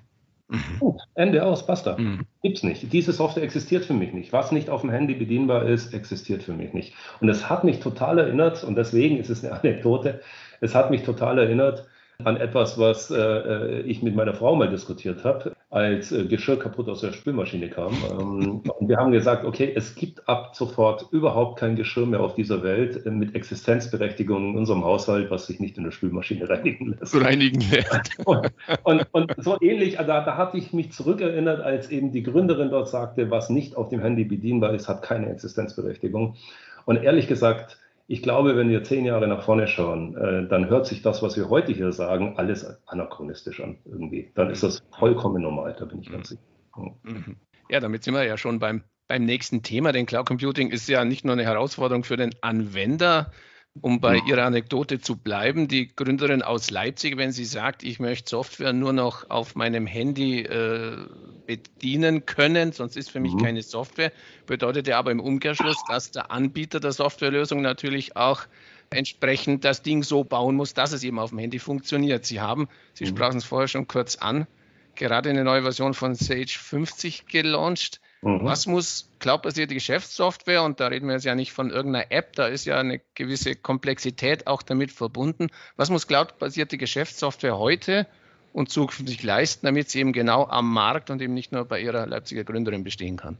Mhm. 0.51 0.79
Punkt. 0.79 1.01
Ende 1.15 1.45
aus, 1.45 1.65
basta. 1.65 1.97
Mhm. 1.97 2.25
Gibt's 2.43 2.61
nicht. 2.61 2.91
Diese 2.91 3.13
Software 3.13 3.43
existiert 3.43 3.85
für 3.85 3.93
mich 3.93 4.13
nicht. 4.13 4.33
Was 4.33 4.51
nicht 4.51 4.69
auf 4.69 4.81
dem 4.81 4.89
Handy 4.89 5.15
bedienbar 5.15 5.65
ist, 5.65 5.93
existiert 5.93 6.43
für 6.43 6.53
mich 6.53 6.73
nicht. 6.73 6.93
Und 7.21 7.29
es 7.29 7.49
hat 7.49 7.63
mich 7.63 7.79
total 7.79 8.19
erinnert, 8.19 8.63
und 8.63 8.75
deswegen 8.75 9.17
ist 9.17 9.29
es 9.29 9.43
eine 9.43 9.53
Anekdote, 9.59 10.21
es 10.59 10.75
hat 10.75 10.91
mich 10.91 11.03
total 11.03 11.39
erinnert 11.39 11.87
an 12.23 12.37
etwas, 12.37 12.77
was 12.77 13.09
äh, 13.09 13.17
äh, 13.17 13.81
ich 13.81 14.03
mit 14.03 14.15
meiner 14.15 14.33
Frau 14.33 14.55
mal 14.55 14.69
diskutiert 14.69 15.23
habe, 15.23 15.53
als 15.71 16.11
äh, 16.11 16.25
Geschirr 16.25 16.59
kaputt 16.59 16.89
aus 16.89 16.99
der 16.99 17.13
Spülmaschine 17.13 17.69
kam. 17.69 17.93
Ähm, 17.93 18.61
und 18.77 18.89
wir 18.89 18.97
haben 18.97 19.13
gesagt, 19.13 19.45
okay, 19.45 19.71
es 19.73 19.95
gibt 19.95 20.27
ab 20.27 20.53
sofort 20.53 21.07
überhaupt 21.11 21.59
kein 21.59 21.77
Geschirr 21.77 22.05
mehr 22.05 22.19
auf 22.19 22.35
dieser 22.35 22.61
Welt 22.61 23.05
äh, 23.05 23.09
mit 23.09 23.35
Existenzberechtigung 23.35 24.51
in 24.51 24.57
unserem 24.57 24.83
Haushalt, 24.83 25.31
was 25.31 25.47
sich 25.47 25.61
nicht 25.61 25.77
in 25.77 25.85
der 25.85 25.91
Spülmaschine 25.91 26.49
reinigen 26.49 26.97
lässt. 26.99 27.15
Reinigen 27.15 27.61
lässt. 27.71 28.19
und, 28.25 28.51
und, 28.83 29.07
und, 29.13 29.33
so 29.37 29.57
ähnlich, 29.61 29.95
da, 29.95 30.03
da 30.03 30.35
hatte 30.35 30.57
ich 30.57 30.73
mich 30.73 30.91
zurückerinnert, 30.91 31.61
als 31.61 31.89
eben 31.89 32.11
die 32.11 32.23
Gründerin 32.23 32.69
dort 32.69 32.89
sagte, 32.89 33.31
was 33.31 33.49
nicht 33.49 33.77
auf 33.77 33.87
dem 33.87 34.01
Handy 34.01 34.25
bedienbar 34.25 34.73
ist, 34.73 34.89
hat 34.89 35.03
keine 35.03 35.29
Existenzberechtigung. 35.29 36.35
Und 36.83 37.01
ehrlich 37.01 37.29
gesagt, 37.29 37.77
ich 38.11 38.21
glaube, 38.21 38.57
wenn 38.57 38.69
wir 38.69 38.83
zehn 38.83 39.05
Jahre 39.05 39.25
nach 39.25 39.43
vorne 39.43 39.69
schauen, 39.69 40.17
äh, 40.17 40.45
dann 40.45 40.69
hört 40.69 40.85
sich 40.85 41.01
das, 41.01 41.23
was 41.23 41.37
wir 41.37 41.49
heute 41.49 41.71
hier 41.71 41.93
sagen, 41.93 42.33
alles 42.35 42.65
anachronistisch 42.85 43.61
an 43.61 43.77
irgendwie. 43.85 44.29
Dann 44.35 44.49
ist 44.49 44.63
das 44.63 44.83
vollkommen 44.99 45.41
normal, 45.41 45.77
da 45.79 45.85
bin 45.85 46.01
ich 46.01 46.11
ganz 46.11 46.27
sicher. 46.27 46.41
Mhm. 46.75 47.37
Ja, 47.69 47.79
damit 47.79 48.03
sind 48.03 48.13
wir 48.13 48.25
ja 48.25 48.37
schon 48.37 48.59
beim, 48.59 48.83
beim 49.07 49.23
nächsten 49.23 49.63
Thema, 49.63 49.93
denn 49.93 50.07
Cloud 50.07 50.25
Computing 50.25 50.71
ist 50.71 50.89
ja 50.89 51.05
nicht 51.05 51.23
nur 51.23 51.33
eine 51.33 51.45
Herausforderung 51.45 52.03
für 52.03 52.17
den 52.17 52.31
Anwender, 52.41 53.31
um 53.79 54.01
bei 54.01 54.17
Ihrer 54.27 54.43
Anekdote 54.43 54.99
zu 54.99 55.15
bleiben, 55.15 55.67
die 55.67 55.87
Gründerin 55.95 56.41
aus 56.41 56.69
Leipzig, 56.69 57.17
wenn 57.17 57.31
sie 57.31 57.45
sagt, 57.45 57.83
ich 57.83 57.99
möchte 57.99 58.29
Software 58.29 58.73
nur 58.73 58.91
noch 58.91 59.29
auf 59.29 59.55
meinem 59.55 59.87
Handy 59.87 60.41
äh, 60.41 60.97
bedienen 61.45 62.25
können, 62.25 62.73
sonst 62.73 62.97
ist 62.97 63.09
für 63.09 63.21
mich 63.21 63.33
mhm. 63.33 63.43
keine 63.43 63.61
Software, 63.61 64.11
bedeutet 64.45 64.87
ja 64.87 64.99
aber 64.99 65.11
im 65.11 65.21
Umkehrschluss, 65.21 65.77
dass 65.87 66.11
der 66.11 66.31
Anbieter 66.31 66.79
der 66.81 66.91
Softwarelösung 66.91 67.61
natürlich 67.61 68.17
auch 68.17 68.41
entsprechend 68.89 69.63
das 69.63 69.81
Ding 69.81 70.03
so 70.03 70.25
bauen 70.25 70.57
muss, 70.57 70.73
dass 70.73 70.91
es 70.91 71.03
eben 71.03 71.17
auf 71.17 71.29
dem 71.29 71.39
Handy 71.39 71.59
funktioniert. 71.59 72.25
Sie 72.25 72.41
haben, 72.41 72.67
Sie 72.93 73.05
mhm. 73.05 73.09
sprachen 73.09 73.37
es 73.37 73.45
vorher 73.45 73.69
schon 73.69 73.87
kurz 73.87 74.17
an, 74.17 74.47
gerade 74.95 75.29
eine 75.29 75.45
neue 75.45 75.61
Version 75.61 75.93
von 75.93 76.13
Sage 76.15 76.57
50 76.57 77.25
gelauncht. 77.25 78.01
Mhm. 78.21 78.43
Was 78.43 78.67
muss 78.67 79.09
cloudbasierte 79.19 79.73
Geschäftssoftware, 79.73 80.63
und 80.63 80.79
da 80.79 80.87
reden 80.87 81.07
wir 81.07 81.13
jetzt 81.13 81.25
ja 81.25 81.35
nicht 81.35 81.53
von 81.53 81.71
irgendeiner 81.71 82.11
App, 82.11 82.33
da 82.33 82.47
ist 82.47 82.65
ja 82.65 82.79
eine 82.79 83.01
gewisse 83.15 83.55
Komplexität 83.55 84.47
auch 84.47 84.61
damit 84.61 84.91
verbunden. 84.91 85.47
Was 85.75 85.89
muss 85.89 86.07
cloudbasierte 86.07 86.77
Geschäftssoftware 86.77 87.57
heute 87.57 88.05
und 88.53 88.69
zukünftig 88.69 89.23
leisten, 89.23 89.65
damit 89.65 89.89
sie 89.89 89.99
eben 89.99 90.13
genau 90.13 90.47
am 90.47 90.71
Markt 90.71 91.09
und 91.09 91.21
eben 91.21 91.33
nicht 91.33 91.51
nur 91.51 91.65
bei 91.65 91.81
ihrer 91.81 92.05
Leipziger 92.05 92.43
Gründerin 92.43 92.83
bestehen 92.83 93.17
kann? 93.17 93.37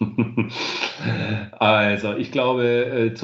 Also, 1.58 2.14
ich 2.16 2.32
glaube, 2.32 2.64
äh, 2.64 3.14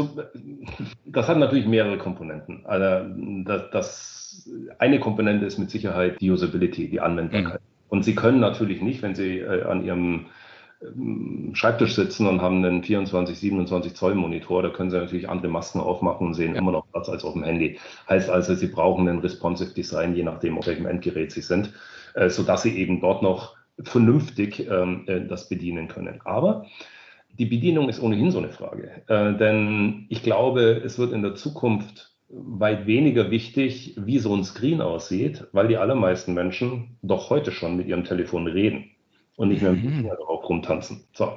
das 1.07 1.29
hat 1.29 1.39
natürlich 1.39 1.67
mehrere 1.67 1.99
Komponenten. 1.99 2.65
Also, 2.65 3.11
das, 3.45 3.71
das, 3.71 4.51
eine 4.79 5.01
Komponente 5.01 5.47
ist 5.47 5.59
mit 5.59 5.71
Sicherheit 5.71 6.21
die 6.21 6.31
Usability, 6.31 6.89
die 6.89 7.01
Anwendbarkeit. 7.01 7.61
Mhm. 7.61 7.87
Und 7.89 8.05
Sie 8.05 8.15
können 8.15 8.41
natürlich 8.41 8.83
nicht, 8.83 9.03
wenn 9.03 9.15
Sie 9.15 9.39
äh, 9.39 9.65
an 9.65 9.85
Ihrem 9.85 10.27
Schreibtisch 11.55 11.95
sitzen 11.95 12.27
und 12.27 12.43
haben 12.43 12.63
einen 12.63 12.83
24, 12.83 13.39
27 13.39 13.95
Zoll 13.95 14.15
Monitor, 14.15 14.63
da 14.63 14.69
können 14.69 14.91
Sie 14.91 14.99
natürlich 14.99 15.29
andere 15.29 15.51
Masken 15.51 15.81
aufmachen 15.81 16.27
und 16.27 16.35
sehen 16.35 16.55
ja. 16.55 16.61
immer 16.61 16.73
noch 16.73 16.91
Platz 16.93 17.09
als 17.09 17.25
auf 17.25 17.33
dem 17.33 17.45
Handy. 17.45 17.79
Heißt 18.09 18.29
also, 18.29 18.55
Sie 18.55 18.67
brauchen 18.67 19.09
ein 19.09 19.21
responsive 19.21 19.73
Design, 19.73 20.15
je 20.15 20.23
nachdem, 20.23 20.59
auf 20.59 20.67
welchem 20.67 20.87
Endgerät 20.87 21.33
Sie 21.33 21.41
sind, 21.41 21.73
äh, 22.15 22.29
sodass 22.29 22.63
Sie 22.63 22.77
eben 22.77 23.01
dort 23.01 23.23
noch 23.23 23.57
vernünftig 23.83 24.69
ähm, 24.71 25.05
äh, 25.07 25.27
das 25.27 25.49
bedienen 25.49 25.89
können. 25.89 26.21
Aber 26.25 26.67
die 27.39 27.47
Bedienung 27.47 27.89
ist 27.89 28.03
ohnehin 28.03 28.31
so 28.31 28.39
eine 28.39 28.51
Frage, 28.51 29.03
äh, 29.07 29.35
denn 29.35 30.07
ich 30.11 30.23
glaube, 30.23 30.83
es 30.85 30.99
wird 30.99 31.13
in 31.13 31.23
der 31.23 31.35
Zukunft 31.35 32.13
weit 32.29 32.87
weniger 32.87 33.31
wichtig, 33.31 33.95
wie 33.99 34.19
so 34.19 34.35
ein 34.35 34.45
Screen 34.45 34.83
aussieht, 34.83 35.47
weil 35.53 35.69
die 35.69 35.77
allermeisten 35.79 36.35
Menschen 36.35 36.99
doch 37.01 37.31
heute 37.31 37.53
schon 37.53 37.77
mit 37.77 37.87
ihrem 37.87 38.05
Telefon 38.05 38.47
reden 38.47 38.91
und 39.37 39.49
nicht 39.49 39.63
mehr 39.63 39.73
mit 39.73 39.85
dem. 39.85 39.93
Finger 39.93 40.17
drauf 40.17 40.49
rumtanzen. 40.49 41.05
So. 41.13 41.35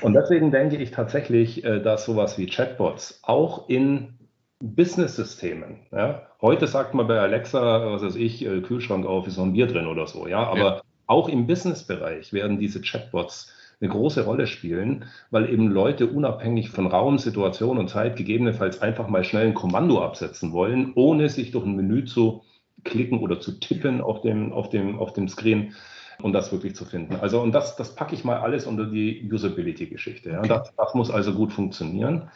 Und 0.00 0.12
deswegen 0.14 0.50
denke 0.50 0.76
ich 0.76 0.90
tatsächlich, 0.90 1.64
äh, 1.64 1.80
dass 1.80 2.04
sowas 2.04 2.38
wie 2.38 2.46
Chatbots 2.46 3.20
auch 3.22 3.68
in 3.68 4.14
Business-Systemen, 4.60 5.80
ja, 5.92 6.22
heute 6.40 6.66
sagt 6.66 6.94
man 6.94 7.06
bei 7.06 7.18
Alexa, 7.18 7.92
was 7.92 8.02
weiß 8.02 8.16
ich, 8.16 8.44
äh, 8.44 8.60
Kühlschrank 8.62 9.06
auf, 9.06 9.26
ist 9.26 9.36
noch 9.36 9.44
ein 9.44 9.52
Bier 9.52 9.66
drin 9.66 9.86
oder 9.86 10.06
so, 10.06 10.26
ja, 10.26 10.44
aber 10.44 10.58
ja. 10.58 10.82
auch 11.06 11.28
im 11.28 11.46
Business-Bereich 11.46 12.32
werden 12.32 12.58
diese 12.58 12.80
Chatbots 12.80 13.52
eine 13.80 13.90
große 13.90 14.24
Rolle 14.24 14.46
spielen, 14.46 15.04
weil 15.30 15.50
eben 15.52 15.70
Leute 15.70 16.06
unabhängig 16.06 16.70
von 16.70 16.86
Raum, 16.86 17.18
Situation 17.18 17.76
und 17.76 17.88
Zeit 17.88 18.16
gegebenenfalls 18.16 18.80
einfach 18.80 19.08
mal 19.08 19.22
schnell 19.22 19.48
ein 19.48 19.54
Kommando 19.54 20.02
absetzen 20.02 20.52
wollen, 20.52 20.92
ohne 20.94 21.28
sich 21.28 21.50
durch 21.50 21.66
ein 21.66 21.76
Menü 21.76 22.06
zu 22.06 22.42
klicken 22.84 23.18
oder 23.18 23.40
zu 23.40 23.60
tippen 23.60 24.00
auf 24.00 24.22
dem, 24.22 24.52
auf 24.52 24.70
dem, 24.70 24.98
auf 24.98 25.12
dem 25.12 25.28
Screen 25.28 25.74
um 26.22 26.32
das 26.32 26.52
wirklich 26.52 26.74
zu 26.74 26.84
finden. 26.84 27.16
Also, 27.16 27.40
und 27.40 27.52
das, 27.52 27.76
das 27.76 27.94
packe 27.94 28.14
ich 28.14 28.24
mal 28.24 28.38
alles 28.38 28.66
unter 28.66 28.86
die 28.86 29.28
Usability-Geschichte. 29.30 30.30
Ja. 30.30 30.38
Okay. 30.38 30.48
Das, 30.48 30.74
das, 30.76 30.94
muss 30.94 31.10
also 31.10 31.34
gut 31.34 31.52
funktionieren. 31.52 32.30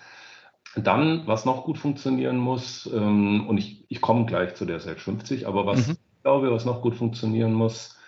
Dann, 0.77 1.27
was 1.27 1.45
noch 1.45 1.65
gut 1.65 1.79
funktionieren 1.79 2.37
muss, 2.37 2.89
ähm, 2.93 3.49
und 3.49 3.59
ich, 3.59 3.85
ich 3.89 4.01
komme 4.01 4.27
gleich 4.27 4.55
zu 4.55 4.65
der 4.65 4.79
650, 4.79 5.47
aber 5.47 5.67
was 5.67 5.89
mhm. 5.89 5.95
ich 5.95 6.23
glaube, 6.23 6.53
was 6.53 6.65
noch 6.65 6.83
gut 6.83 6.95
funktionieren 6.95 7.53
muss, 7.53 7.99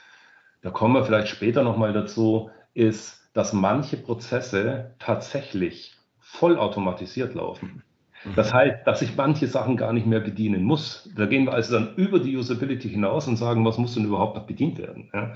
da 0.61 0.71
kommen 0.71 0.95
wir 0.95 1.05
vielleicht 1.05 1.29
später 1.29 1.65
nochmal 1.65 1.93
dazu, 1.93 2.51
ist, 2.75 3.29
dass 3.35 3.53
manche 3.53 3.97
Prozesse 3.97 4.95
tatsächlich 4.99 5.97
vollautomatisiert 6.21 7.35
laufen. 7.35 7.83
Mhm. 8.25 8.35
Das 8.37 8.53
heißt, 8.53 8.87
dass 8.87 9.03
ich 9.03 9.17
manche 9.17 9.47
Sachen 9.47 9.77
gar 9.77 9.93
nicht 9.93 10.07
mehr 10.07 10.21
bedienen 10.21 10.63
muss. 10.65 11.11
Da 11.17 11.27
gehen 11.27 11.45
wir 11.45 11.53
also 11.53 11.75
dann 11.79 11.95
über 11.97 12.19
die 12.19 12.37
Usability 12.37 12.89
hinaus 12.89 13.29
und 13.29 13.37
sagen, 13.37 13.65
was 13.65 13.79
muss 13.79 13.95
denn 13.95 14.05
überhaupt 14.05 14.37
noch 14.37 14.47
bedient 14.47 14.79
werden? 14.79 15.11
Ja? 15.13 15.35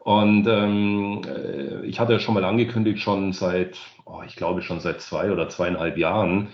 Und 0.00 0.46
ähm, 0.48 1.22
äh, 1.26 1.86
ich 1.86 2.00
hatte 2.00 2.12
ja 2.12 2.18
schon 2.18 2.34
mal 2.34 2.44
angekündigt, 2.44 3.00
schon 3.00 3.32
seit, 3.32 3.78
oh, 4.04 4.22
ich 4.26 4.34
glaube 4.34 4.62
schon 4.62 4.80
seit 4.80 5.00
zwei 5.00 5.30
oder 5.30 5.48
zweieinhalb 5.48 5.96
Jahren 5.96 6.48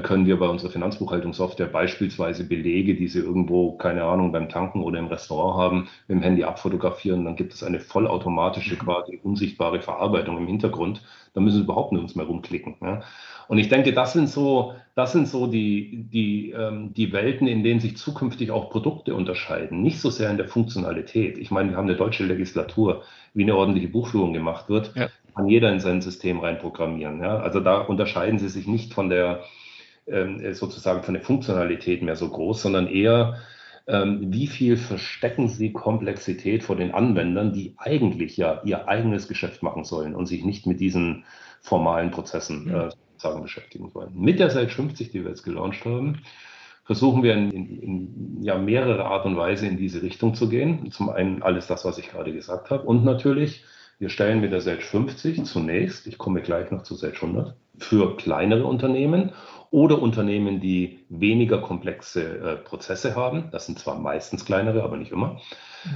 können 0.00 0.26
wir 0.26 0.38
bei 0.38 0.48
unserer 0.48 0.70
Finanzbuchhaltungssoftware 0.70 1.66
beispielsweise 1.66 2.44
Belege, 2.44 2.94
die 2.94 3.08
Sie 3.08 3.18
irgendwo, 3.18 3.72
keine 3.72 4.04
Ahnung, 4.04 4.32
beim 4.32 4.48
Tanken 4.48 4.82
oder 4.82 4.98
im 4.98 5.06
Restaurant 5.06 5.58
haben, 5.58 5.88
mit 6.08 6.16
dem 6.16 6.22
Handy 6.22 6.44
abfotografieren. 6.44 7.24
Dann 7.24 7.36
gibt 7.36 7.52
es 7.52 7.62
eine 7.62 7.80
vollautomatische, 7.80 8.74
mhm. 8.74 8.78
quasi 8.78 9.20
unsichtbare 9.22 9.80
Verarbeitung 9.80 10.38
im 10.38 10.46
Hintergrund. 10.46 11.02
Da 11.34 11.40
müssen 11.40 11.58
Sie 11.58 11.64
überhaupt 11.64 11.92
nirgends 11.92 12.14
mehr 12.14 12.26
rumklicken. 12.26 12.76
Ja? 12.80 13.02
Und 13.48 13.58
ich 13.58 13.68
denke, 13.68 13.92
das 13.92 14.12
sind 14.12 14.28
so, 14.28 14.74
das 14.94 15.12
sind 15.12 15.28
so 15.28 15.46
die, 15.46 16.06
die, 16.10 16.50
ähm, 16.50 16.94
die 16.94 17.12
Welten, 17.12 17.46
in 17.46 17.62
denen 17.62 17.80
sich 17.80 17.96
zukünftig 17.96 18.50
auch 18.50 18.70
Produkte 18.70 19.14
unterscheiden. 19.14 19.82
Nicht 19.82 20.00
so 20.00 20.10
sehr 20.10 20.30
in 20.30 20.36
der 20.36 20.48
Funktionalität. 20.48 21.38
Ich 21.38 21.50
meine, 21.50 21.70
wir 21.70 21.76
haben 21.76 21.88
eine 21.88 21.96
deutsche 21.96 22.24
Legislatur, 22.24 23.02
wie 23.34 23.42
eine 23.42 23.56
ordentliche 23.56 23.88
Buchführung 23.88 24.32
gemacht 24.32 24.68
wird, 24.68 24.92
ja. 24.94 25.08
kann 25.34 25.48
jeder 25.48 25.72
in 25.72 25.80
sein 25.80 26.00
System 26.00 26.40
reinprogrammieren. 26.40 27.20
Ja? 27.20 27.38
Also 27.38 27.60
da 27.60 27.78
unterscheiden 27.80 28.38
sie 28.38 28.48
sich 28.48 28.66
nicht 28.66 28.94
von 28.94 29.10
der, 29.10 29.42
ähm, 30.06 30.54
sozusagen 30.54 31.02
von 31.02 31.14
der 31.14 31.22
Funktionalität 31.22 32.02
mehr 32.02 32.16
so 32.16 32.28
groß, 32.28 32.62
sondern 32.62 32.86
eher, 32.88 33.38
ähm, 33.86 34.32
wie 34.32 34.46
viel 34.46 34.76
verstecken 34.76 35.48
sie 35.48 35.72
Komplexität 35.72 36.62
vor 36.62 36.76
den 36.76 36.92
Anwendern, 36.92 37.52
die 37.52 37.74
eigentlich 37.78 38.36
ja 38.36 38.62
ihr 38.64 38.88
eigenes 38.88 39.28
Geschäft 39.28 39.62
machen 39.62 39.84
sollen 39.84 40.14
und 40.14 40.26
sich 40.26 40.44
nicht 40.44 40.66
mit 40.66 40.80
diesen 40.80 41.24
formalen 41.60 42.10
Prozessen 42.10 42.68
äh, 42.68 42.90
sozusagen 43.12 43.42
beschäftigen 43.42 43.94
wollen. 43.94 44.12
Mit 44.14 44.40
der 44.40 44.50
Sage 44.50 44.68
50, 44.68 45.10
die 45.10 45.22
wir 45.22 45.30
jetzt 45.30 45.44
gelauncht 45.44 45.84
haben, 45.84 46.22
versuchen 46.84 47.22
wir 47.22 47.34
in, 47.34 47.50
in, 47.50 47.82
in, 47.82 48.42
ja, 48.42 48.58
mehrere 48.58 49.04
Art 49.04 49.24
und 49.24 49.36
Weise 49.36 49.66
in 49.66 49.76
diese 49.76 50.02
Richtung 50.02 50.34
zu 50.34 50.48
gehen. 50.48 50.90
Zum 50.90 51.10
einen 51.10 51.42
alles 51.42 51.66
das, 51.66 51.84
was 51.84 51.98
ich 51.98 52.10
gerade 52.10 52.32
gesagt 52.32 52.70
habe. 52.70 52.84
Und 52.84 53.04
natürlich, 53.04 53.64
wir 54.02 54.08
stellen 54.08 54.40
mit 54.40 54.50
der 54.50 54.60
Sage 54.60 54.80
50 54.80 55.44
zunächst, 55.44 56.08
ich 56.08 56.18
komme 56.18 56.42
gleich 56.42 56.72
noch 56.72 56.82
zu 56.82 56.96
Sage 56.96 57.14
100, 57.22 57.54
für 57.78 58.16
kleinere 58.16 58.66
Unternehmen 58.66 59.30
oder 59.70 60.02
Unternehmen, 60.02 60.58
die 60.58 60.98
weniger 61.08 61.58
komplexe 61.58 62.38
äh, 62.38 62.56
Prozesse 62.56 63.14
haben. 63.14 63.50
Das 63.52 63.66
sind 63.66 63.78
zwar 63.78 64.00
meistens 64.00 64.44
kleinere, 64.44 64.82
aber 64.82 64.96
nicht 64.96 65.12
immer. 65.12 65.40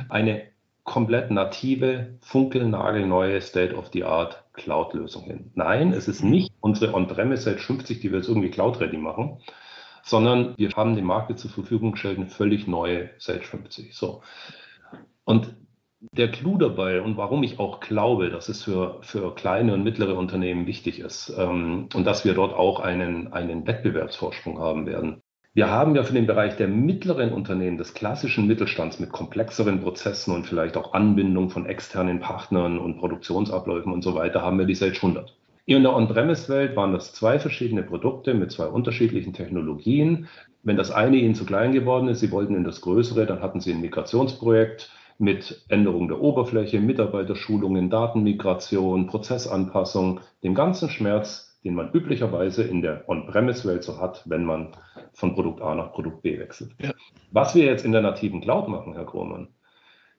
Eine 0.08 0.44
komplett 0.84 1.32
native, 1.32 2.14
funkelnagelneue 2.20 3.40
State-of-the-Art 3.40 4.44
Cloud-Lösung 4.52 5.24
hin. 5.24 5.50
Nein, 5.56 5.92
es 5.92 6.06
ist 6.06 6.22
nicht 6.22 6.52
unsere 6.60 6.94
On-Premise 6.94 7.42
Sage 7.42 7.58
50, 7.58 7.98
die 7.98 8.12
wir 8.12 8.18
jetzt 8.18 8.28
irgendwie 8.28 8.50
Cloud-ready 8.50 8.98
machen, 8.98 9.40
sondern 10.04 10.54
wir 10.56 10.70
haben 10.76 10.94
dem 10.94 11.06
Markt 11.06 11.36
zur 11.40 11.50
Verfügung 11.50 11.90
gestellt 11.90 12.18
eine 12.18 12.28
völlig 12.28 12.68
neue 12.68 13.10
Sage 13.18 13.42
50. 13.42 13.96
So. 13.96 14.22
Und 15.24 15.56
der 16.00 16.30
Clou 16.30 16.58
dabei 16.58 17.00
und 17.00 17.16
warum 17.16 17.42
ich 17.42 17.58
auch 17.58 17.80
glaube, 17.80 18.30
dass 18.30 18.48
es 18.48 18.62
für, 18.62 18.98
für 19.00 19.34
kleine 19.34 19.72
und 19.74 19.82
mittlere 19.82 20.16
Unternehmen 20.16 20.66
wichtig 20.66 21.00
ist 21.00 21.32
ähm, 21.38 21.88
und 21.94 22.06
dass 22.06 22.24
wir 22.24 22.34
dort 22.34 22.54
auch 22.54 22.80
einen, 22.80 23.32
einen 23.32 23.66
Wettbewerbsvorsprung 23.66 24.58
haben 24.58 24.86
werden. 24.86 25.22
Wir 25.54 25.70
haben 25.70 25.96
ja 25.96 26.02
für 26.02 26.12
den 26.12 26.26
Bereich 26.26 26.56
der 26.56 26.68
mittleren 26.68 27.32
Unternehmen, 27.32 27.78
des 27.78 27.94
klassischen 27.94 28.46
Mittelstands 28.46 29.00
mit 29.00 29.10
komplexeren 29.10 29.80
Prozessen 29.80 30.34
und 30.34 30.46
vielleicht 30.46 30.76
auch 30.76 30.92
Anbindung 30.92 31.48
von 31.48 31.64
externen 31.64 32.20
Partnern 32.20 32.78
und 32.78 32.98
Produktionsabläufen 32.98 33.90
und 33.90 34.02
so 34.02 34.14
weiter, 34.14 34.42
haben 34.42 34.58
wir 34.58 34.66
die 34.66 34.74
Sage 34.74 34.96
100. 34.96 35.34
In 35.64 35.82
der 35.82 35.96
On-Premise-Welt 35.96 36.76
waren 36.76 36.92
das 36.92 37.14
zwei 37.14 37.38
verschiedene 37.38 37.82
Produkte 37.82 38.34
mit 38.34 38.52
zwei 38.52 38.66
unterschiedlichen 38.66 39.32
Technologien. 39.32 40.28
Wenn 40.62 40.76
das 40.76 40.90
eine 40.90 41.16
ihnen 41.16 41.34
zu 41.34 41.46
klein 41.46 41.72
geworden 41.72 42.08
ist, 42.08 42.20
sie 42.20 42.30
wollten 42.30 42.54
in 42.54 42.64
das 42.64 42.82
größere, 42.82 43.24
dann 43.24 43.40
hatten 43.40 43.60
sie 43.60 43.72
ein 43.72 43.80
Migrationsprojekt 43.80 44.90
mit 45.18 45.64
Änderung 45.68 46.08
der 46.08 46.20
Oberfläche, 46.20 46.80
Mitarbeiterschulungen, 46.80 47.90
Datenmigration, 47.90 49.06
Prozessanpassung, 49.06 50.20
dem 50.42 50.54
ganzen 50.54 50.90
Schmerz, 50.90 51.58
den 51.64 51.74
man 51.74 51.90
üblicherweise 51.92 52.62
in 52.62 52.82
der 52.82 53.08
On-Premise-Welt 53.08 53.82
so 53.82 54.00
hat, 54.00 54.22
wenn 54.26 54.44
man 54.44 54.72
von 55.12 55.34
Produkt 55.34 55.60
A 55.62 55.74
nach 55.74 55.92
Produkt 55.92 56.22
B 56.22 56.38
wechselt. 56.38 56.72
Ja. 56.80 56.92
Was 57.32 57.54
wir 57.54 57.64
jetzt 57.64 57.84
in 57.84 57.92
der 57.92 58.02
nativen 58.02 58.40
Cloud 58.40 58.68
machen, 58.68 58.92
Herr 58.92 59.06
Krohmann, 59.06 59.48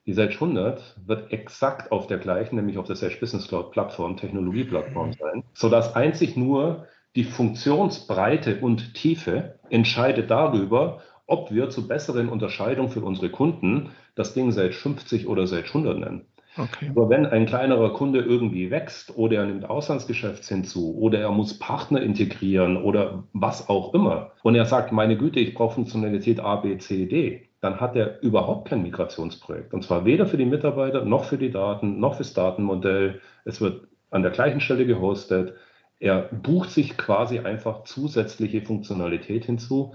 die 0.06 0.14
Sage 0.14 0.34
100 0.34 0.96
wird 1.06 1.32
exakt 1.32 1.92
auf 1.92 2.08
der 2.08 2.18
gleichen, 2.18 2.56
nämlich 2.56 2.78
auf 2.78 2.88
der 2.88 2.96
Sage 2.96 3.18
Business 3.20 3.48
Cloud 3.48 3.72
Plattform, 3.72 4.18
Technologieplattform 4.18 5.14
sein, 5.14 5.44
sodass 5.54 5.96
einzig 5.96 6.38
nur 6.38 6.88
die 7.16 7.24
Funktionsbreite 7.24 8.60
und 8.62 8.94
Tiefe 8.94 9.60
entscheidet 9.70 10.30
darüber, 10.32 11.02
ob 11.28 11.52
wir 11.52 11.70
zur 11.70 11.88
besseren 11.88 12.30
Unterscheidung 12.30 12.90
für 12.90 13.02
unsere 13.02 13.30
Kunden 13.30 13.92
das 14.16 14.34
Ding 14.34 14.52
Sage 14.52 14.72
50 14.72 15.28
oder 15.28 15.46
Sage 15.46 15.68
100 15.68 16.00
nennen. 16.00 16.26
Okay. 16.58 16.90
Aber 16.90 17.10
wenn 17.10 17.28
ein 17.28 17.46
kleinerer 17.46 17.94
Kunde 17.94 18.20
irgendwie 18.20 18.72
wächst 18.72 19.16
oder 19.16 19.38
er 19.38 19.46
nimmt 19.46 19.70
Auslandsgeschäfts 19.70 20.50
hinzu 20.50 20.98
oder 20.98 21.20
er 21.20 21.32
muss 21.32 21.60
Partner 21.60 22.02
integrieren 22.02 22.78
oder 22.78 23.26
was 23.34 23.70
auch 23.70 23.94
immer 23.94 24.32
und 24.42 24.56
er 24.56 24.66
sagt, 24.66 24.92
meine 24.92 25.18
Güte, 25.18 25.40
ich 25.40 25.54
brauche 25.54 25.76
Funktionalität 25.76 26.40
A, 26.40 26.56
B, 26.56 26.78
C, 26.80 27.06
D, 27.06 27.48
dann 27.62 27.80
hat 27.80 27.96
er 27.96 28.22
überhaupt 28.22 28.70
kein 28.70 28.82
Migrationsprojekt. 28.82 29.74
Und 29.74 29.84
zwar 29.84 30.06
weder 30.06 30.26
für 30.26 30.38
die 30.38 30.46
Mitarbeiter 30.46 31.06
noch 31.06 31.26
für 31.26 31.38
die 31.38 31.52
Daten 31.52 32.00
noch 32.00 32.16
fürs 32.16 32.34
Datenmodell. 32.34 33.22
Es 33.46 33.62
wird 33.62 33.88
an 34.10 34.24
der 34.24 34.32
gleichen 34.32 34.62
Stelle 34.62 34.86
gehostet. 34.86 35.54
Er 36.00 36.30
bucht 36.32 36.72
sich 36.72 36.98
quasi 36.98 37.40
einfach 37.40 37.84
zusätzliche 37.84 38.62
Funktionalität 38.62 39.46
hinzu. 39.46 39.94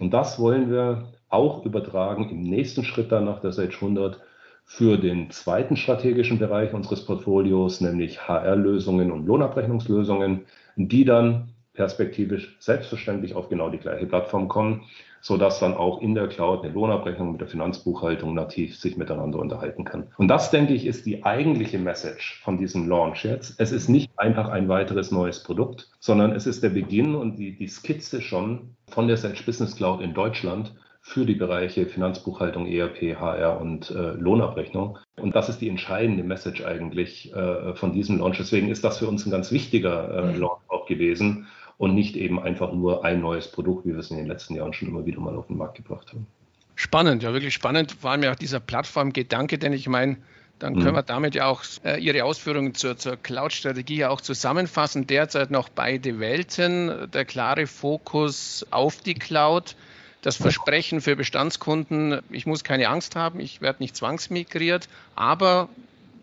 Und 0.00 0.12
das 0.12 0.40
wollen 0.40 0.70
wir 0.70 1.12
auch 1.28 1.64
übertragen 1.64 2.28
im 2.30 2.40
nächsten 2.40 2.84
Schritt 2.84 3.12
dann 3.12 3.26
nach 3.26 3.40
der 3.40 3.52
Sage 3.52 3.74
100 3.74 4.20
für 4.64 4.96
den 4.96 5.30
zweiten 5.30 5.76
strategischen 5.76 6.38
Bereich 6.38 6.72
unseres 6.72 7.04
Portfolios, 7.04 7.80
nämlich 7.80 8.26
HR-Lösungen 8.26 9.12
und 9.12 9.26
Lohnabrechnungslösungen, 9.26 10.46
die 10.76 11.04
dann 11.04 11.50
perspektivisch 11.80 12.56
selbstverständlich 12.58 13.34
auf 13.34 13.48
genau 13.48 13.70
die 13.70 13.78
gleiche 13.78 14.04
Plattform 14.04 14.48
kommen, 14.48 14.82
sodass 15.22 15.60
dann 15.60 15.72
auch 15.72 16.02
in 16.02 16.14
der 16.14 16.28
Cloud 16.28 16.62
eine 16.62 16.74
Lohnabrechnung 16.74 17.32
mit 17.32 17.40
der 17.40 17.48
Finanzbuchhaltung 17.48 18.34
nativ 18.34 18.76
sich 18.76 18.98
miteinander 18.98 19.38
unterhalten 19.38 19.84
kann. 19.84 20.08
Und 20.18 20.28
das, 20.28 20.50
denke 20.50 20.74
ich, 20.74 20.84
ist 20.84 21.06
die 21.06 21.24
eigentliche 21.24 21.78
Message 21.78 22.38
von 22.44 22.58
diesem 22.58 22.86
Launch 22.86 23.24
jetzt. 23.24 23.58
Es 23.58 23.72
ist 23.72 23.88
nicht 23.88 24.10
einfach 24.18 24.50
ein 24.50 24.68
weiteres 24.68 25.10
neues 25.10 25.42
Produkt, 25.42 25.88
sondern 26.00 26.32
es 26.32 26.46
ist 26.46 26.62
der 26.62 26.68
Beginn 26.68 27.14
und 27.14 27.36
die, 27.36 27.56
die 27.56 27.68
Skizze 27.68 28.20
schon 28.20 28.76
von 28.90 29.08
der 29.08 29.16
Sage 29.16 29.42
Business 29.46 29.74
Cloud 29.74 30.02
in 30.02 30.12
Deutschland 30.12 30.74
für 31.02 31.24
die 31.24 31.34
Bereiche 31.34 31.86
Finanzbuchhaltung, 31.86 32.66
ERP, 32.66 33.18
HR 33.18 33.58
und 33.58 33.90
äh, 33.90 34.12
Lohnabrechnung. 34.12 34.98
Und 35.16 35.34
das 35.34 35.48
ist 35.48 35.60
die 35.62 35.68
entscheidende 35.70 36.22
Message 36.22 36.62
eigentlich 36.62 37.34
äh, 37.34 37.74
von 37.74 37.92
diesem 37.92 38.18
Launch. 38.18 38.36
Deswegen 38.36 38.68
ist 38.68 38.84
das 38.84 38.98
für 38.98 39.08
uns 39.08 39.24
ein 39.24 39.30
ganz 39.30 39.50
wichtiger 39.50 40.14
äh, 40.14 40.32
mhm. 40.32 40.40
Launch 40.40 40.60
auch 40.68 40.86
gewesen 40.86 41.46
und 41.80 41.94
nicht 41.94 42.14
eben 42.14 42.38
einfach 42.38 42.74
nur 42.74 43.06
ein 43.06 43.22
neues 43.22 43.50
Produkt, 43.50 43.86
wie 43.86 43.92
wir 43.92 44.00
es 44.00 44.10
in 44.10 44.18
den 44.18 44.26
letzten 44.26 44.54
Jahren 44.54 44.74
schon 44.74 44.88
immer 44.88 45.06
wieder 45.06 45.18
mal 45.18 45.34
auf 45.34 45.46
den 45.46 45.56
Markt 45.56 45.78
gebracht 45.78 46.12
haben. 46.12 46.26
Spannend, 46.74 47.22
ja, 47.22 47.32
wirklich 47.32 47.54
spannend. 47.54 47.92
Vor 47.92 48.10
allem 48.10 48.22
ja 48.22 48.32
auch 48.32 48.36
dieser 48.36 48.60
Plattformgedanke, 48.60 49.56
denn 49.56 49.72
ich 49.72 49.88
meine, 49.88 50.18
dann 50.58 50.74
können 50.74 50.90
mhm. 50.90 50.96
wir 50.96 51.02
damit 51.02 51.34
ja 51.34 51.46
auch 51.46 51.62
äh, 51.82 51.98
Ihre 51.98 52.24
Ausführungen 52.24 52.74
zur, 52.74 52.98
zur 52.98 53.16
Cloud-Strategie 53.16 53.96
ja 53.96 54.10
auch 54.10 54.20
zusammenfassen. 54.20 55.06
Derzeit 55.06 55.50
noch 55.50 55.70
beide 55.70 56.20
Welten, 56.20 57.08
der 57.14 57.24
klare 57.24 57.66
Fokus 57.66 58.66
auf 58.70 59.00
die 59.00 59.14
Cloud 59.14 59.74
das 60.20 60.36
Versprechen 60.36 61.00
für 61.00 61.16
Bestandskunden, 61.16 62.20
ich 62.28 62.44
muss 62.44 62.62
keine 62.62 62.90
Angst 62.90 63.16
haben, 63.16 63.40
ich 63.40 63.62
werde 63.62 63.82
nicht 63.82 63.96
zwangsmigriert, 63.96 64.90
aber 65.14 65.70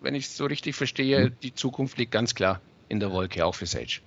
wenn 0.01 0.13
ich 0.13 0.25
es 0.25 0.37
so 0.37 0.45
richtig 0.45 0.75
verstehe, 0.75 1.31
die 1.31 1.55
Zukunft 1.55 1.97
liegt 1.97 2.11
ganz 2.11 2.35
klar 2.35 2.61
in 2.89 2.99
der 2.99 3.11
Wolke, 3.11 3.43
auch 3.43 3.55
für 3.55 3.65
Sage. 3.65 4.01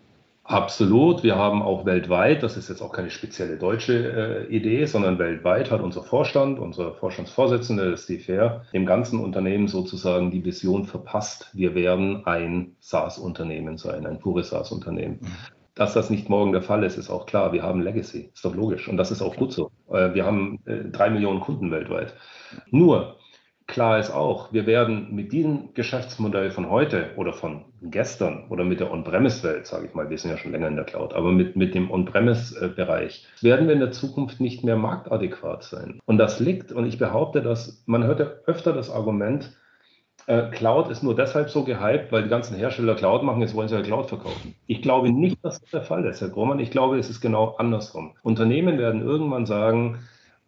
Absolut. 0.50 1.22
Wir 1.22 1.36
haben 1.36 1.62
auch 1.62 1.84
weltweit, 1.84 2.42
das 2.42 2.56
ist 2.56 2.68
jetzt 2.68 2.82
auch 2.82 2.90
keine 2.90 3.10
spezielle 3.10 3.56
deutsche 3.56 4.46
äh, 4.48 4.52
Idee, 4.52 4.84
sondern 4.84 5.16
weltweit 5.20 5.70
hat 5.70 5.80
unser 5.80 6.02
Vorstand, 6.02 6.58
unser 6.58 6.92
Vorstandsvorsitzende, 6.94 7.96
Steve 7.96 8.20
Fair, 8.20 8.64
dem 8.72 8.84
ganzen 8.84 9.20
Unternehmen 9.20 9.68
sozusagen 9.68 10.32
die 10.32 10.44
Vision 10.44 10.86
verpasst. 10.86 11.50
Wir 11.52 11.76
werden 11.76 12.26
ein 12.26 12.74
SaaS-Unternehmen 12.80 13.78
sein, 13.78 14.06
ein 14.06 14.18
pures 14.18 14.50
SaaS-Unternehmen. 14.50 15.18
Mhm. 15.20 15.28
Dass 15.76 15.94
das 15.94 16.10
nicht 16.10 16.28
morgen 16.28 16.50
der 16.50 16.62
Fall 16.62 16.82
ist, 16.82 16.98
ist 16.98 17.10
auch 17.10 17.26
klar. 17.26 17.52
Wir 17.52 17.62
haben 17.62 17.80
Legacy, 17.80 18.32
ist 18.34 18.44
doch 18.44 18.56
logisch. 18.56 18.88
Und 18.88 18.96
das 18.96 19.12
ist 19.12 19.22
auch 19.22 19.36
gut 19.36 19.52
so. 19.52 19.70
Äh, 19.88 20.14
wir 20.14 20.26
haben 20.26 20.58
äh, 20.66 20.78
drei 20.90 21.10
Millionen 21.10 21.38
Kunden 21.38 21.70
weltweit. 21.70 22.12
Nur, 22.72 23.19
klar 23.70 23.98
ist 23.98 24.10
auch, 24.10 24.52
wir 24.52 24.66
werden 24.66 25.14
mit 25.14 25.32
diesem 25.32 25.72
Geschäftsmodell 25.74 26.50
von 26.50 26.68
heute 26.68 27.10
oder 27.16 27.32
von 27.32 27.64
gestern 27.80 28.44
oder 28.50 28.64
mit 28.64 28.80
der 28.80 28.92
On-Premise-Welt, 28.92 29.66
sage 29.66 29.86
ich 29.86 29.94
mal, 29.94 30.10
wir 30.10 30.18
sind 30.18 30.30
ja 30.30 30.36
schon 30.36 30.52
länger 30.52 30.68
in 30.68 30.76
der 30.76 30.84
Cloud, 30.84 31.14
aber 31.14 31.32
mit, 31.32 31.56
mit 31.56 31.74
dem 31.74 31.90
On-Premise-Bereich 31.90 33.26
werden 33.40 33.68
wir 33.68 33.74
in 33.74 33.80
der 33.80 33.92
Zukunft 33.92 34.40
nicht 34.40 34.64
mehr 34.64 34.76
marktadäquat 34.76 35.62
sein. 35.62 36.00
Und 36.04 36.18
das 36.18 36.40
liegt, 36.40 36.72
und 36.72 36.86
ich 36.86 36.98
behaupte, 36.98 37.40
dass 37.40 37.82
man 37.86 38.04
hört 38.04 38.20
ja 38.20 38.26
öfter 38.46 38.72
das 38.72 38.90
Argument, 38.90 39.56
äh, 40.26 40.50
Cloud 40.50 40.90
ist 40.90 41.02
nur 41.02 41.14
deshalb 41.14 41.48
so 41.48 41.64
gehypt, 41.64 42.12
weil 42.12 42.24
die 42.24 42.28
ganzen 42.28 42.56
Hersteller 42.56 42.94
Cloud 42.94 43.22
machen, 43.22 43.40
jetzt 43.40 43.54
wollen 43.54 43.68
sie 43.68 43.76
ja 43.76 43.82
Cloud 43.82 44.08
verkaufen. 44.08 44.54
Ich 44.66 44.82
glaube 44.82 45.10
nicht, 45.10 45.38
dass 45.42 45.60
das 45.60 45.70
der 45.70 45.82
Fall 45.82 46.04
ist, 46.04 46.20
Herr 46.20 46.28
Grummann. 46.28 46.58
Ich 46.58 46.70
glaube, 46.70 46.98
es 46.98 47.08
ist 47.08 47.20
genau 47.20 47.54
andersrum. 47.56 48.12
Unternehmen 48.22 48.78
werden 48.78 49.00
irgendwann 49.00 49.46
sagen, 49.46 50.00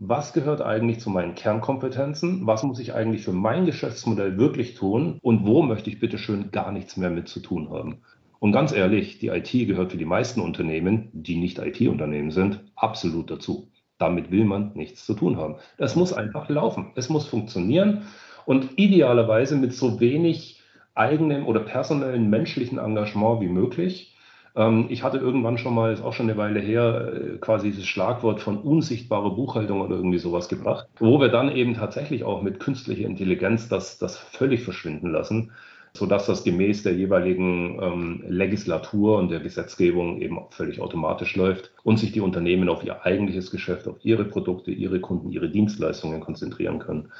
was 0.04 0.32
gehört 0.32 0.62
eigentlich 0.62 0.98
zu 0.98 1.10
meinen 1.10 1.36
Kernkompetenzen? 1.36 2.44
Was 2.44 2.64
muss 2.64 2.80
ich 2.80 2.92
eigentlich 2.92 3.22
für 3.22 3.32
mein 3.32 3.66
Geschäftsmodell 3.66 4.36
wirklich 4.36 4.74
tun? 4.74 5.20
Und 5.22 5.46
wo 5.46 5.62
möchte 5.62 5.90
ich 5.90 6.00
bitte 6.00 6.18
schön 6.18 6.50
gar 6.50 6.72
nichts 6.72 6.96
mehr 6.96 7.10
mit 7.10 7.28
zu 7.28 7.38
tun 7.38 7.70
haben? 7.70 8.02
Und 8.40 8.50
ganz 8.50 8.72
ehrlich, 8.72 9.20
die 9.20 9.28
IT 9.28 9.52
gehört 9.52 9.92
für 9.92 9.98
die 9.98 10.04
meisten 10.04 10.40
Unternehmen, 10.40 11.08
die 11.12 11.36
nicht 11.36 11.60
IT-Unternehmen 11.60 12.32
sind, 12.32 12.64
absolut 12.74 13.30
dazu. 13.30 13.70
Damit 13.98 14.32
will 14.32 14.44
man 14.44 14.72
nichts 14.74 15.06
zu 15.06 15.14
tun 15.14 15.36
haben. 15.36 15.56
Das 15.78 15.94
muss 15.94 16.12
einfach 16.12 16.48
laufen. 16.48 16.90
Es 16.96 17.08
muss 17.08 17.28
funktionieren 17.28 18.02
und 18.44 18.76
idealerweise 18.78 19.54
mit 19.54 19.72
so 19.72 20.00
wenig 20.00 20.60
eigenem 20.94 21.46
oder 21.46 21.60
personellen 21.60 22.28
menschlichen 22.28 22.78
Engagement 22.78 23.40
wie 23.40 23.48
möglich. 23.48 24.11
Ähm, 24.54 24.86
ich 24.90 25.02
hatte 25.02 25.18
irgendwann 25.18 25.58
schon 25.58 25.74
mal, 25.74 25.92
ist 25.92 26.02
auch 26.02 26.12
schon 26.12 26.28
eine 26.28 26.38
Weile 26.38 26.60
her, 26.60 27.12
äh, 27.14 27.38
quasi 27.38 27.70
dieses 27.70 27.86
Schlagwort 27.86 28.40
von 28.40 28.58
unsichtbare 28.58 29.30
Buchhaltung 29.34 29.80
oder 29.80 29.96
irgendwie 29.96 30.18
sowas 30.18 30.48
gebracht, 30.48 30.88
wo 30.98 31.20
wir 31.20 31.28
dann 31.28 31.54
eben 31.54 31.74
tatsächlich 31.74 32.24
auch 32.24 32.42
mit 32.42 32.60
künstlicher 32.60 33.06
Intelligenz 33.06 33.68
das, 33.68 33.98
das 33.98 34.18
völlig 34.18 34.62
verschwinden 34.62 35.10
lassen, 35.10 35.52
sodass 35.94 36.26
das 36.26 36.44
gemäß 36.44 36.82
der 36.82 36.94
jeweiligen 36.94 37.78
ähm, 37.82 38.24
Legislatur 38.26 39.18
und 39.18 39.30
der 39.30 39.40
Gesetzgebung 39.40 40.20
eben 40.20 40.38
völlig 40.50 40.80
automatisch 40.80 41.36
läuft 41.36 41.72
und 41.82 41.98
sich 41.98 42.12
die 42.12 42.20
Unternehmen 42.20 42.68
auf 42.68 42.84
ihr 42.84 43.04
eigentliches 43.04 43.50
Geschäft, 43.50 43.88
auf 43.88 43.96
ihre 44.02 44.24
Produkte, 44.24 44.70
ihre 44.70 45.00
Kunden, 45.00 45.30
ihre 45.30 45.50
Dienstleistungen 45.50 46.20
konzentrieren 46.20 46.78
können. 46.78 47.10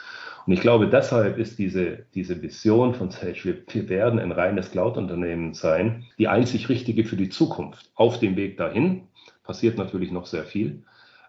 Und 0.47 0.53
ich 0.53 0.61
glaube, 0.61 0.89
deshalb 0.89 1.39
ist 1.39 1.59
diese, 1.59 2.07
diese 2.15 2.43
Vision 2.43 2.95
von 2.95 3.11
Sage, 3.11 3.45
wir, 3.45 3.57
wir 3.69 3.89
werden 3.89 4.19
ein 4.19 4.33
reines 4.33 4.73
Cloud-Unternehmen 4.73 5.55
sein, 5.55 6.05
die 6.19 6.29
einzig 6.29 6.69
richtige 6.69 7.05
für 7.05 7.17
die 7.17 7.29
Zukunft. 7.29 7.91
Auf 7.95 8.19
dem 8.19 8.37
Weg 8.37 8.57
dahin 8.57 9.03
passiert 9.45 9.79
natürlich 9.79 10.11
noch 10.11 10.27
sehr 10.27 10.45
viel. 10.45 10.83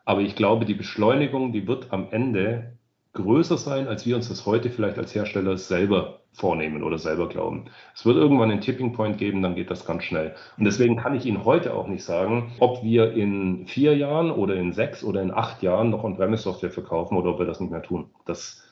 Aber 0.06 0.21
ich 0.21 0.36
glaube, 0.36 0.65
die 0.65 0.73
Beschleunigung, 0.73 1.52
die 1.52 1.67
wird 1.67 1.93
am 1.93 2.08
Ende 2.12 2.73
größer 3.13 3.58
sein, 3.58 3.88
als 3.88 4.06
wir 4.06 4.15
uns 4.15 4.30
das 4.30 4.45
heute 4.45 4.69
vielleicht 4.69 4.97
als 4.97 5.13
Hersteller 5.13 5.58
selber 5.58 6.21
vornehmen 6.34 6.82
oder 6.82 6.97
selber 6.97 7.30
glauben. 7.30 7.65
Es 7.93 8.06
wird 8.06 8.17
irgendwann 8.17 8.49
einen 8.49 8.62
Tipping 8.62 8.93
Point 8.93 9.19
geben, 9.19 9.43
dann 9.43 9.54
geht 9.54 9.69
das 9.69 9.86
ganz 9.86 10.04
schnell. 10.04 10.34
Und 10.58 10.65
deswegen 10.65 10.97
kann 10.97 11.15
ich 11.15 11.26
Ihnen 11.28 11.45
heute 11.45 11.76
auch 11.76 11.88
nicht 11.88 12.04
sagen, 12.04 12.52
ob 12.60 12.84
wir 12.84 13.13
in 13.13 13.67
vier 13.67 13.95
Jahren 13.95 14.32
oder 14.32 14.56
in 14.56 14.73
sechs 14.73 15.04
oder 15.04 15.21
in 15.21 15.32
acht 15.32 15.62
Jahren 15.62 15.91
noch 15.91 16.04
On-Premise-Software 16.04 16.71
verkaufen 16.71 17.15
oder 17.15 17.30
ob 17.30 17.39
wir 17.39 17.45
das 17.45 17.60
nicht 17.60 17.71
mehr 17.71 17.84
tun. 17.84 18.10
Das 18.26 18.63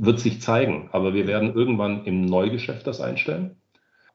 wird 0.00 0.18
sich 0.18 0.40
zeigen. 0.40 0.88
Aber 0.92 1.12
wir 1.14 1.26
werden 1.26 1.54
irgendwann 1.54 2.04
im 2.04 2.24
Neugeschäft 2.24 2.86
das 2.86 3.00
einstellen. 3.00 3.56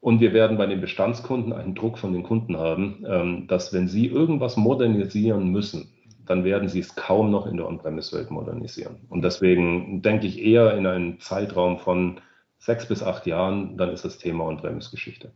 Und 0.01 0.19
wir 0.19 0.33
werden 0.33 0.57
bei 0.57 0.65
den 0.65 0.81
Bestandskunden 0.81 1.53
einen 1.53 1.75
Druck 1.75 1.97
von 1.97 2.13
den 2.13 2.23
Kunden 2.23 2.57
haben, 2.57 3.03
ähm, 3.07 3.47
dass 3.47 3.73
wenn 3.73 3.87
sie 3.87 4.07
irgendwas 4.07 4.57
modernisieren 4.57 5.49
müssen, 5.49 5.91
dann 6.25 6.43
werden 6.43 6.69
sie 6.69 6.79
es 6.79 6.95
kaum 6.95 7.31
noch 7.31 7.45
in 7.45 7.57
der 7.57 7.67
On-Premise-Welt 7.67 8.31
modernisieren. 8.31 8.97
Und 9.09 9.23
deswegen 9.23 10.01
denke 10.01 10.27
ich 10.27 10.41
eher 10.41 10.75
in 10.75 10.87
einen 10.87 11.19
Zeitraum 11.19 11.79
von 11.79 12.19
sechs 12.57 12.87
bis 12.87 13.03
acht 13.03 13.27
Jahren, 13.27 13.77
dann 13.77 13.89
ist 13.89 14.05
das 14.05 14.17
Thema 14.17 14.45
On-Premise-Geschichte. 14.45 15.31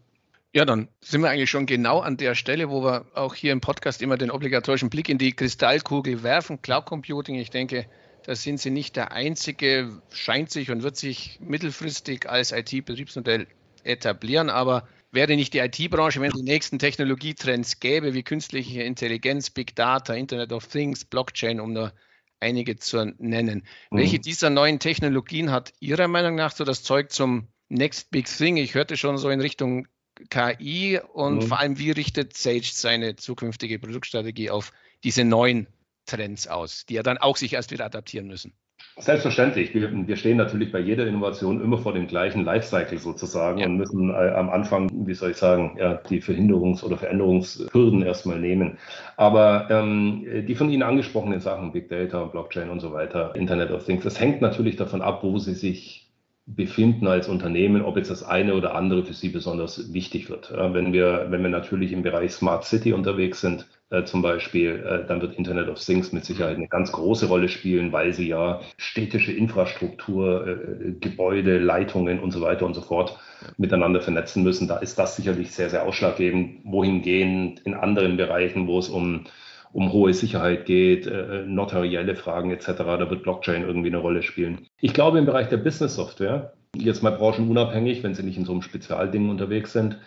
Ja, 0.54 0.66
dann 0.66 0.88
sind 1.00 1.22
wir 1.22 1.30
eigentlich 1.30 1.52
schon 1.52 1.68
genau 1.68 2.00
an 2.00 2.18
der 2.18 2.34
Stelle, 2.34 2.72
wo 2.72 2.84
wir 2.84 3.06
auch 3.14 3.36
hier 3.36 3.52
im 3.52 3.62
Podcast 3.62 4.02
immer 4.02 4.18
den 4.18 4.32
obligatorischen 4.32 4.90
Blick 4.90 5.10
in 5.10 5.20
die 5.20 5.32
Kristallkugel 5.32 6.24
werfen. 6.24 6.62
Cloud 6.64 6.86
Computing, 6.86 7.36
ich 7.36 7.52
denke, 7.52 7.86
da 8.26 8.36
sind 8.36 8.60
Sie 8.60 8.70
nicht 8.70 8.96
der 8.96 9.12
Einzige, 9.12 10.02
scheint 10.12 10.52
sich 10.52 10.72
und 10.72 10.84
wird 10.84 10.98
sich 10.98 11.40
mittelfristig 11.42 12.30
als 12.30 12.52
IT-Betriebsmodell 12.52 13.48
etablieren. 13.84 14.50
Aber 14.50 14.88
wäre 15.12 15.36
nicht 15.36 15.54
die 15.54 15.60
IT-Branche, 15.60 16.22
wenn 16.22 16.32
es 16.32 16.38
die 16.38 16.44
nächsten 16.44 16.80
Technologietrends 16.80 17.80
gäbe, 17.80 18.14
wie 18.14 18.24
künstliche 18.24 18.84
Intelligenz, 18.84 19.50
Big 19.50 19.76
Data, 19.76 20.14
Internet 20.14 20.52
of 20.52 20.68
Things, 20.68 21.06
Blockchain, 21.06 21.60
um 21.60 21.74
nur 21.74 21.94
einige 22.40 22.78
zu 22.78 23.14
nennen. 23.18 23.64
Mhm. 23.90 23.98
Welche 23.98 24.20
dieser 24.20 24.50
neuen 24.50 24.80
Technologien 24.80 25.52
hat 25.52 25.74
Ihrer 25.80 26.08
Meinung 26.08 26.36
nach 26.36 26.52
so 26.52 26.64
das 26.64 26.84
Zeug 26.84 27.12
zum 27.12 27.48
Next 27.70 28.12
Big 28.12 28.28
Thing? 28.28 28.58
Ich 28.58 28.76
hörte 28.76 28.98
schon 28.98 29.18
so 29.18 29.30
in 29.30 29.42
Richtung 29.42 29.88
KI 30.30 31.00
und 31.14 31.36
mhm. 31.36 31.42
vor 31.44 31.60
allem, 31.60 31.80
wie 31.80 31.92
richtet 31.92 32.36
Sage 32.36 32.70
seine 32.72 33.16
zukünftige 33.16 33.80
Produktstrategie 33.80 34.50
auf 34.50 34.72
diese 35.04 35.24
neuen 35.24 35.68
Trends 36.10 36.48
aus, 36.48 36.86
die 36.86 36.96
ja 36.96 37.04
dann 37.04 37.18
auch 37.18 37.38
sich 37.38 37.54
erst 37.54 37.72
wieder 37.72 37.86
adaptieren 37.86 38.28
müssen? 38.28 38.54
Selbstverständlich. 38.98 39.74
Wir, 39.74 39.92
wir, 40.08 40.16
stehen 40.18 40.38
natürlich 40.38 40.72
bei 40.72 40.80
jeder 40.80 41.08
Innovation 41.08 41.62
immer 41.62 41.78
vor 41.78 41.94
dem 41.94 42.08
gleichen 42.08 42.44
Lifecycle 42.44 42.98
sozusagen 42.98 43.60
ja. 43.60 43.66
und 43.66 43.78
müssen 43.78 44.10
äh, 44.10 44.32
am 44.32 44.50
Anfang, 44.50 44.90
wie 45.06 45.14
soll 45.14 45.32
ich 45.32 45.38
sagen, 45.38 45.78
ja, 45.80 45.96
die 46.10 46.22
Verhinderungs- 46.22 46.84
oder 46.84 46.98
Veränderungshürden 46.98 48.02
erstmal 48.04 48.40
nehmen. 48.40 48.78
Aber 49.16 49.68
ähm, 49.70 50.46
die 50.48 50.56
von 50.56 50.70
Ihnen 50.70 50.84
angesprochenen 50.84 51.40
Sachen, 51.40 51.72
Big 51.72 51.88
Data, 51.88 52.26
Blockchain 52.26 52.70
und 52.70 52.82
so 52.82 52.92
weiter, 52.92 53.36
Internet 53.36 53.72
of 53.72 53.86
Things, 53.86 54.04
das 54.04 54.20
hängt 54.20 54.42
natürlich 54.42 54.76
davon 54.76 55.02
ab, 55.02 55.24
wo 55.24 55.38
Sie 55.38 55.54
sich 55.54 56.10
befinden 56.46 57.08
als 57.08 57.30
Unternehmen, 57.30 57.84
ob 57.84 57.96
jetzt 57.96 58.10
das 58.10 58.24
eine 58.24 58.56
oder 58.56 58.76
andere 58.76 59.06
für 59.06 59.14
Sie 59.14 59.30
besonders 59.30 59.94
wichtig 59.94 60.30
wird. 60.30 60.52
Wenn 60.52 60.92
wir, 60.92 61.28
wenn 61.30 61.44
wir 61.44 61.50
natürlich 61.50 61.94
im 61.94 62.02
Bereich 62.02 62.32
Smart 62.32 62.66
City 62.66 62.92
unterwegs 62.92 63.40
sind, 63.40 63.68
äh, 63.92 64.04
zum 64.04 64.22
Beispiel, 64.22 64.84
äh, 64.86 65.08
dann 65.08 65.22
wird 65.22 65.36
Internet 65.36 65.68
of 65.68 65.84
Things 65.84 66.12
mit 66.12 66.24
Sicherheit 66.26 66.58
eine 66.58 66.68
ganz 66.68 66.92
große 66.92 67.28
Rolle 67.28 67.50
spielen, 67.50 67.92
weil 67.92 68.14
sie 68.14 68.28
ja 68.28 68.62
städtische 68.78 69.32
Infrastruktur, 69.32 70.48
äh, 70.48 70.92
Gebäude, 71.00 71.58
Leitungen 71.58 72.20
und 72.20 72.32
so 72.32 72.42
weiter 72.42 72.66
und 72.66 72.76
so 72.76 72.82
fort 72.82 73.18
miteinander 73.58 74.02
vernetzen 74.02 74.44
müssen. 74.44 74.68
Da 74.68 74.78
ist 74.78 75.00
das 75.00 75.16
sicherlich 75.16 75.52
sehr, 75.52 75.70
sehr 75.70 75.86
ausschlaggebend. 75.86 76.62
Wohingehend 76.66 77.62
in 77.62 77.74
anderen 77.74 78.18
Bereichen, 78.18 78.68
wo 78.68 78.80
es 78.80 78.90
um 78.90 79.26
um 79.72 79.92
hohe 79.92 80.14
Sicherheit 80.14 80.66
geht, 80.66 81.06
äh, 81.06 81.44
notarielle 81.46 82.16
Fragen 82.16 82.52
etc. 82.52 82.66
Da 82.76 83.10
wird 83.10 83.24
Blockchain 83.24 83.64
irgendwie 83.64 83.90
eine 83.90 83.98
Rolle 83.98 84.24
spielen. 84.24 84.66
Ich 84.82 84.94
glaube 84.94 85.20
im 85.20 85.26
Bereich 85.26 85.50
der 85.50 85.58
Business 85.58 85.96
Software, 85.96 86.54
jetzt 86.76 87.04
mal 87.04 87.12
branchenunabhängig, 87.12 88.04
wenn 88.04 88.16
Sie 88.16 88.24
nicht 88.24 88.38
in 88.38 88.46
so 88.46 88.52
einem 88.52 88.62
Spezialding 88.62 89.30
unterwegs 89.30 89.74
sind, 89.74 89.98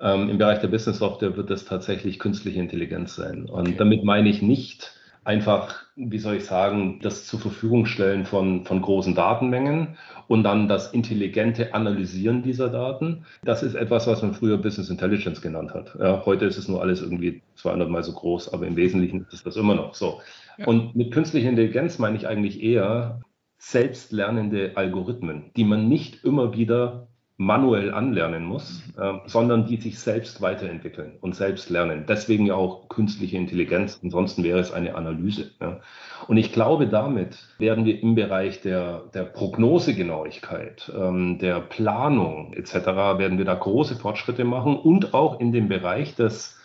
ähm, 0.00 0.28
im 0.28 0.38
Bereich 0.38 0.60
der 0.60 0.68
Business 0.68 0.98
Software 0.98 1.36
wird 1.36 1.50
es 1.50 1.64
tatsächlich 1.64 2.18
künstliche 2.18 2.60
Intelligenz 2.60 3.14
sein. 3.14 3.46
Und 3.46 3.68
okay. 3.68 3.74
damit 3.78 4.04
meine 4.04 4.28
ich 4.28 4.42
nicht 4.42 4.92
einfach, 5.24 5.86
wie 5.96 6.18
soll 6.18 6.36
ich 6.36 6.44
sagen, 6.44 7.00
das 7.02 7.26
zur 7.26 7.40
Verfügung 7.40 7.86
stellen 7.86 8.26
von, 8.26 8.64
von 8.64 8.82
großen 8.82 9.14
Datenmengen 9.14 9.96
und 10.28 10.44
dann 10.44 10.68
das 10.68 10.92
intelligente 10.92 11.74
Analysieren 11.74 12.42
dieser 12.42 12.68
Daten. 12.68 13.24
Das 13.42 13.62
ist 13.62 13.74
etwas, 13.74 14.06
was 14.06 14.22
man 14.22 14.34
früher 14.34 14.58
Business 14.58 14.90
Intelligence 14.90 15.40
genannt 15.40 15.72
hat. 15.72 15.96
Ja, 15.98 16.24
heute 16.26 16.44
ist 16.44 16.58
es 16.58 16.68
nur 16.68 16.82
alles 16.82 17.00
irgendwie 17.00 17.42
200 17.56 17.88
mal 17.88 18.02
so 18.02 18.12
groß, 18.12 18.52
aber 18.52 18.66
im 18.66 18.76
Wesentlichen 18.76 19.22
ist 19.22 19.32
es 19.32 19.42
das 19.42 19.56
immer 19.56 19.74
noch 19.74 19.94
so. 19.94 20.20
Ja. 20.58 20.66
Und 20.66 20.94
mit 20.94 21.12
künstlicher 21.12 21.48
Intelligenz 21.48 21.98
meine 21.98 22.16
ich 22.16 22.26
eigentlich 22.26 22.62
eher 22.62 23.20
selbstlernende 23.58 24.72
Algorithmen, 24.74 25.50
die 25.56 25.64
man 25.64 25.88
nicht 25.88 26.22
immer 26.22 26.54
wieder 26.54 27.08
manuell 27.36 27.92
anlernen 27.92 28.44
muss, 28.44 28.82
äh, 28.96 29.14
sondern 29.26 29.66
die 29.66 29.76
sich 29.76 29.98
selbst 29.98 30.40
weiterentwickeln 30.40 31.18
und 31.20 31.34
selbst 31.34 31.68
lernen. 31.68 32.04
Deswegen 32.08 32.46
ja 32.46 32.54
auch 32.54 32.88
künstliche 32.88 33.36
Intelligenz. 33.36 33.98
Ansonsten 34.02 34.44
wäre 34.44 34.60
es 34.60 34.72
eine 34.72 34.94
Analyse. 34.94 35.50
Ja. 35.60 35.80
Und 36.28 36.36
ich 36.36 36.52
glaube, 36.52 36.86
damit 36.86 37.38
werden 37.58 37.84
wir 37.84 38.00
im 38.00 38.14
Bereich 38.14 38.60
der, 38.60 39.02
der 39.14 39.24
Prognosegenauigkeit, 39.24 40.92
ähm, 40.96 41.38
der 41.38 41.60
Planung 41.60 42.52
etc., 42.54 42.74
werden 43.18 43.38
wir 43.38 43.44
da 43.44 43.54
große 43.54 43.96
Fortschritte 43.96 44.44
machen 44.44 44.76
und 44.76 45.12
auch 45.12 45.40
in 45.40 45.50
dem 45.50 45.68
Bereich 45.68 46.14
des 46.14 46.56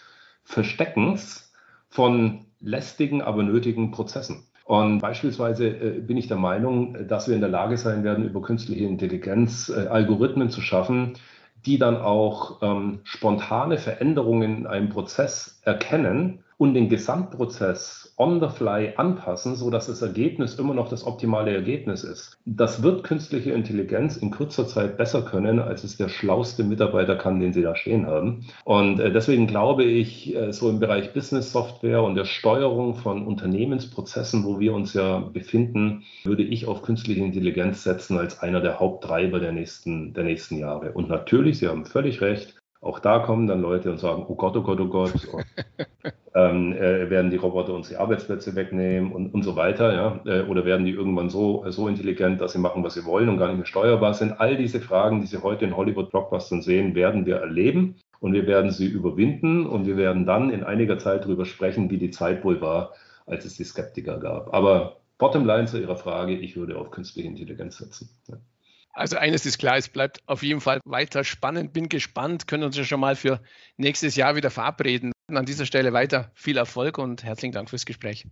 Versteckens 0.44 1.52
von 1.90 2.46
lästigen, 2.60 3.24
aber 3.24 3.42
nötigen 3.42 3.90
Prozessen. 3.90 4.49
Und 4.70 5.00
beispielsweise 5.00 5.68
äh, 5.68 6.00
bin 6.00 6.16
ich 6.16 6.28
der 6.28 6.38
Meinung, 6.38 7.08
dass 7.08 7.28
wir 7.28 7.34
in 7.34 7.42
der 7.42 7.50
Lage 7.50 7.76
sein 7.76 8.04
werden, 8.04 8.24
über 8.24 8.40
künstliche 8.44 8.86
Intelligenz 8.86 9.70
äh, 9.70 9.88
Algorithmen 9.88 10.52
zu 10.52 10.62
schaffen, 10.62 11.14
die 11.66 11.80
dann 11.80 11.98
auch 11.98 12.62
ähm, 12.62 13.00
spontane 13.04 13.80
Veränderungen 13.80 14.60
in 14.60 14.68
einem 14.68 14.90
Prozess 14.90 15.60
erkennen 15.66 16.44
und 16.60 16.74
den 16.74 16.90
Gesamtprozess 16.90 18.14
on 18.18 18.42
the 18.42 18.50
fly 18.50 18.92
anpassen, 18.98 19.56
so 19.56 19.70
dass 19.70 19.88
das 19.88 20.02
Ergebnis 20.02 20.56
immer 20.56 20.74
noch 20.74 20.90
das 20.90 21.08
optimale 21.08 21.54
Ergebnis 21.54 22.04
ist. 22.04 22.38
Das 22.46 22.84
wird 22.84 23.06
künstliche 23.06 23.52
Intelligenz 23.52 24.18
in 24.18 24.30
kurzer 24.30 24.68
Zeit 24.68 24.98
besser 24.98 25.22
können, 25.22 25.60
als 25.60 25.86
es 25.86 25.96
der 25.96 26.10
schlauste 26.10 26.66
Mitarbeiter 26.66 27.16
kann, 27.16 27.40
den 27.40 27.54
Sie 27.54 27.62
da 27.62 27.78
stehen 27.78 28.08
haben. 28.08 28.46
Und 28.66 29.00
äh, 29.00 29.10
deswegen 29.10 29.48
glaube 29.48 29.86
ich, 29.86 30.36
äh, 30.36 30.52
so 30.52 30.70
im 30.70 30.82
Bereich 30.82 31.14
Business 31.14 31.54
Software 31.54 32.04
und 32.04 32.16
der 32.16 32.26
Steuerung 32.26 32.96
von 32.96 33.26
Unternehmensprozessen, 33.26 34.44
wo 34.44 34.60
wir 34.60 34.74
uns 34.74 34.94
ja 34.94 35.20
befinden, 35.20 36.04
würde 36.26 36.44
ich 36.44 36.68
auf 36.68 36.82
künstliche 36.82 37.24
Intelligenz 37.24 37.86
setzen 37.86 38.18
als 38.18 38.42
einer 38.42 38.60
der 38.60 38.82
Haupttreiber 38.82 39.40
der 39.40 39.54
nächsten, 39.54 40.14
der 40.14 40.26
nächsten 40.26 40.58
Jahre. 40.58 40.92
Und 40.92 41.08
natürlich, 41.08 41.60
Sie 41.60 41.70
haben 41.70 41.86
völlig 41.86 42.20
recht, 42.20 42.59
auch 42.82 43.00
da 43.00 43.20
kommen 43.20 43.48
dann 43.48 43.62
Leute 43.62 43.92
und 43.92 44.00
sagen, 44.00 44.26
oh 44.28 44.36
Gott, 44.36 44.56
oh 44.56 44.62
Gott, 44.62 44.80
oh 44.80 44.88
Gott, 44.88 45.14
und, 45.34 45.46
ähm, 46.36 46.74
äh, 46.74 47.10
werden 47.10 47.30
die 47.30 47.38
Roboter 47.38 47.74
uns 47.74 47.90
die 47.90 47.98
Arbeitsplätze 47.98 48.56
wegnehmen 48.56 49.12
und, 49.12 49.34
und 49.34 49.44
so 49.44 49.56
weiter, 49.56 49.94
ja? 49.94 50.22
Äh, 50.26 50.44
oder 50.44 50.64
werden 50.64 50.86
die 50.86 50.92
irgendwann 50.92 51.30
so, 51.30 51.66
so 51.70 51.88
intelligent, 51.88 52.40
dass 52.40 52.54
sie 52.54 52.60
machen, 52.60 52.84
was 52.84 52.94
sie 52.94 53.06
wollen 53.06 53.28
und 53.28 53.38
gar 53.38 53.48
nicht 53.48 53.58
mehr 53.58 53.66
steuerbar 53.66 54.14
sind? 54.14 54.40
All 54.40 54.56
diese 54.56 54.80
Fragen, 54.80 55.22
die 55.22 55.28
Sie 55.28 55.42
heute 55.44 55.66
in 55.66 55.76
Hollywood-Blockbustern 55.76 56.62
sehen, 56.62 56.96
werden 56.96 57.26
wir 57.26 57.38
erleben 57.38 57.96
und 58.22 58.34
wir 58.34 58.48
werden 58.48 58.72
sie 58.72 58.88
überwinden 58.88 59.66
und 59.66 59.86
wir 59.86 59.98
werden 59.98 60.26
dann 60.26 60.50
in 60.50 60.64
einiger 60.64 60.98
Zeit 61.00 61.26
darüber 61.26 61.46
sprechen, 61.46 61.90
wie 61.90 61.98
die 61.98 62.12
Zeit 62.12 62.44
wohl 62.44 62.62
war, 62.62 62.94
als 63.26 63.46
es 63.46 63.56
die 63.56 63.64
Skeptiker 63.66 64.20
gab. 64.20 64.54
Aber 64.54 64.98
bottom 65.18 65.46
line 65.46 65.66
zu 65.66 65.80
Ihrer 65.80 65.98
Frage, 65.98 66.34
ich 66.34 66.56
würde 66.56 66.78
auf 66.78 66.92
künstliche 66.92 67.28
Intelligenz 67.28 67.78
setzen. 67.78 68.10
Ja. 68.28 68.38
Also 69.00 69.16
eines 69.16 69.46
ist 69.46 69.60
klar, 69.60 69.78
es 69.78 69.88
bleibt 69.88 70.22
auf 70.26 70.44
jeden 70.44 70.60
Fall 70.60 70.82
weiter 70.84 71.24
spannend. 71.24 71.72
Bin 71.72 71.88
gespannt, 71.88 72.50
können 72.50 72.64
uns 72.64 72.76
ja 72.76 72.84
schon 72.84 73.00
mal 73.00 73.16
für 73.16 73.42
nächstes 73.78 74.18
Jahr 74.18 74.36
wieder 74.36 74.52
verabreden. 74.52 75.14
Und 75.30 75.38
an 75.38 75.46
dieser 75.46 75.66
Stelle 75.66 75.94
weiter 75.94 76.32
viel 76.36 76.58
Erfolg 76.58 76.98
und 76.98 77.24
herzlichen 77.24 77.54
Dank 77.54 77.70
fürs 77.70 77.86
Gespräch. 77.86 78.28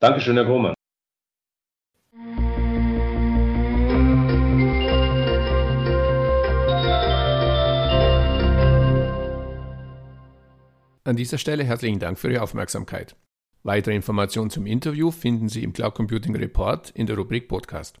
Dankeschön, 0.00 0.34
Herr 0.34 0.44
Grohmann. 0.44 0.74
An 11.04 11.14
dieser 11.14 11.38
Stelle 11.38 11.62
herzlichen 11.62 12.00
Dank 12.00 12.18
für 12.18 12.32
Ihre 12.32 12.42
Aufmerksamkeit. 12.42 13.14
Weitere 13.62 13.94
Informationen 13.94 14.50
zum 14.50 14.66
Interview 14.66 15.12
finden 15.12 15.48
Sie 15.48 15.62
im 15.62 15.72
Cloud 15.72 15.94
Computing 15.94 16.34
Report 16.34 16.90
in 16.90 17.06
der 17.06 17.16
Rubrik 17.16 17.46
Podcast. 17.46 18.00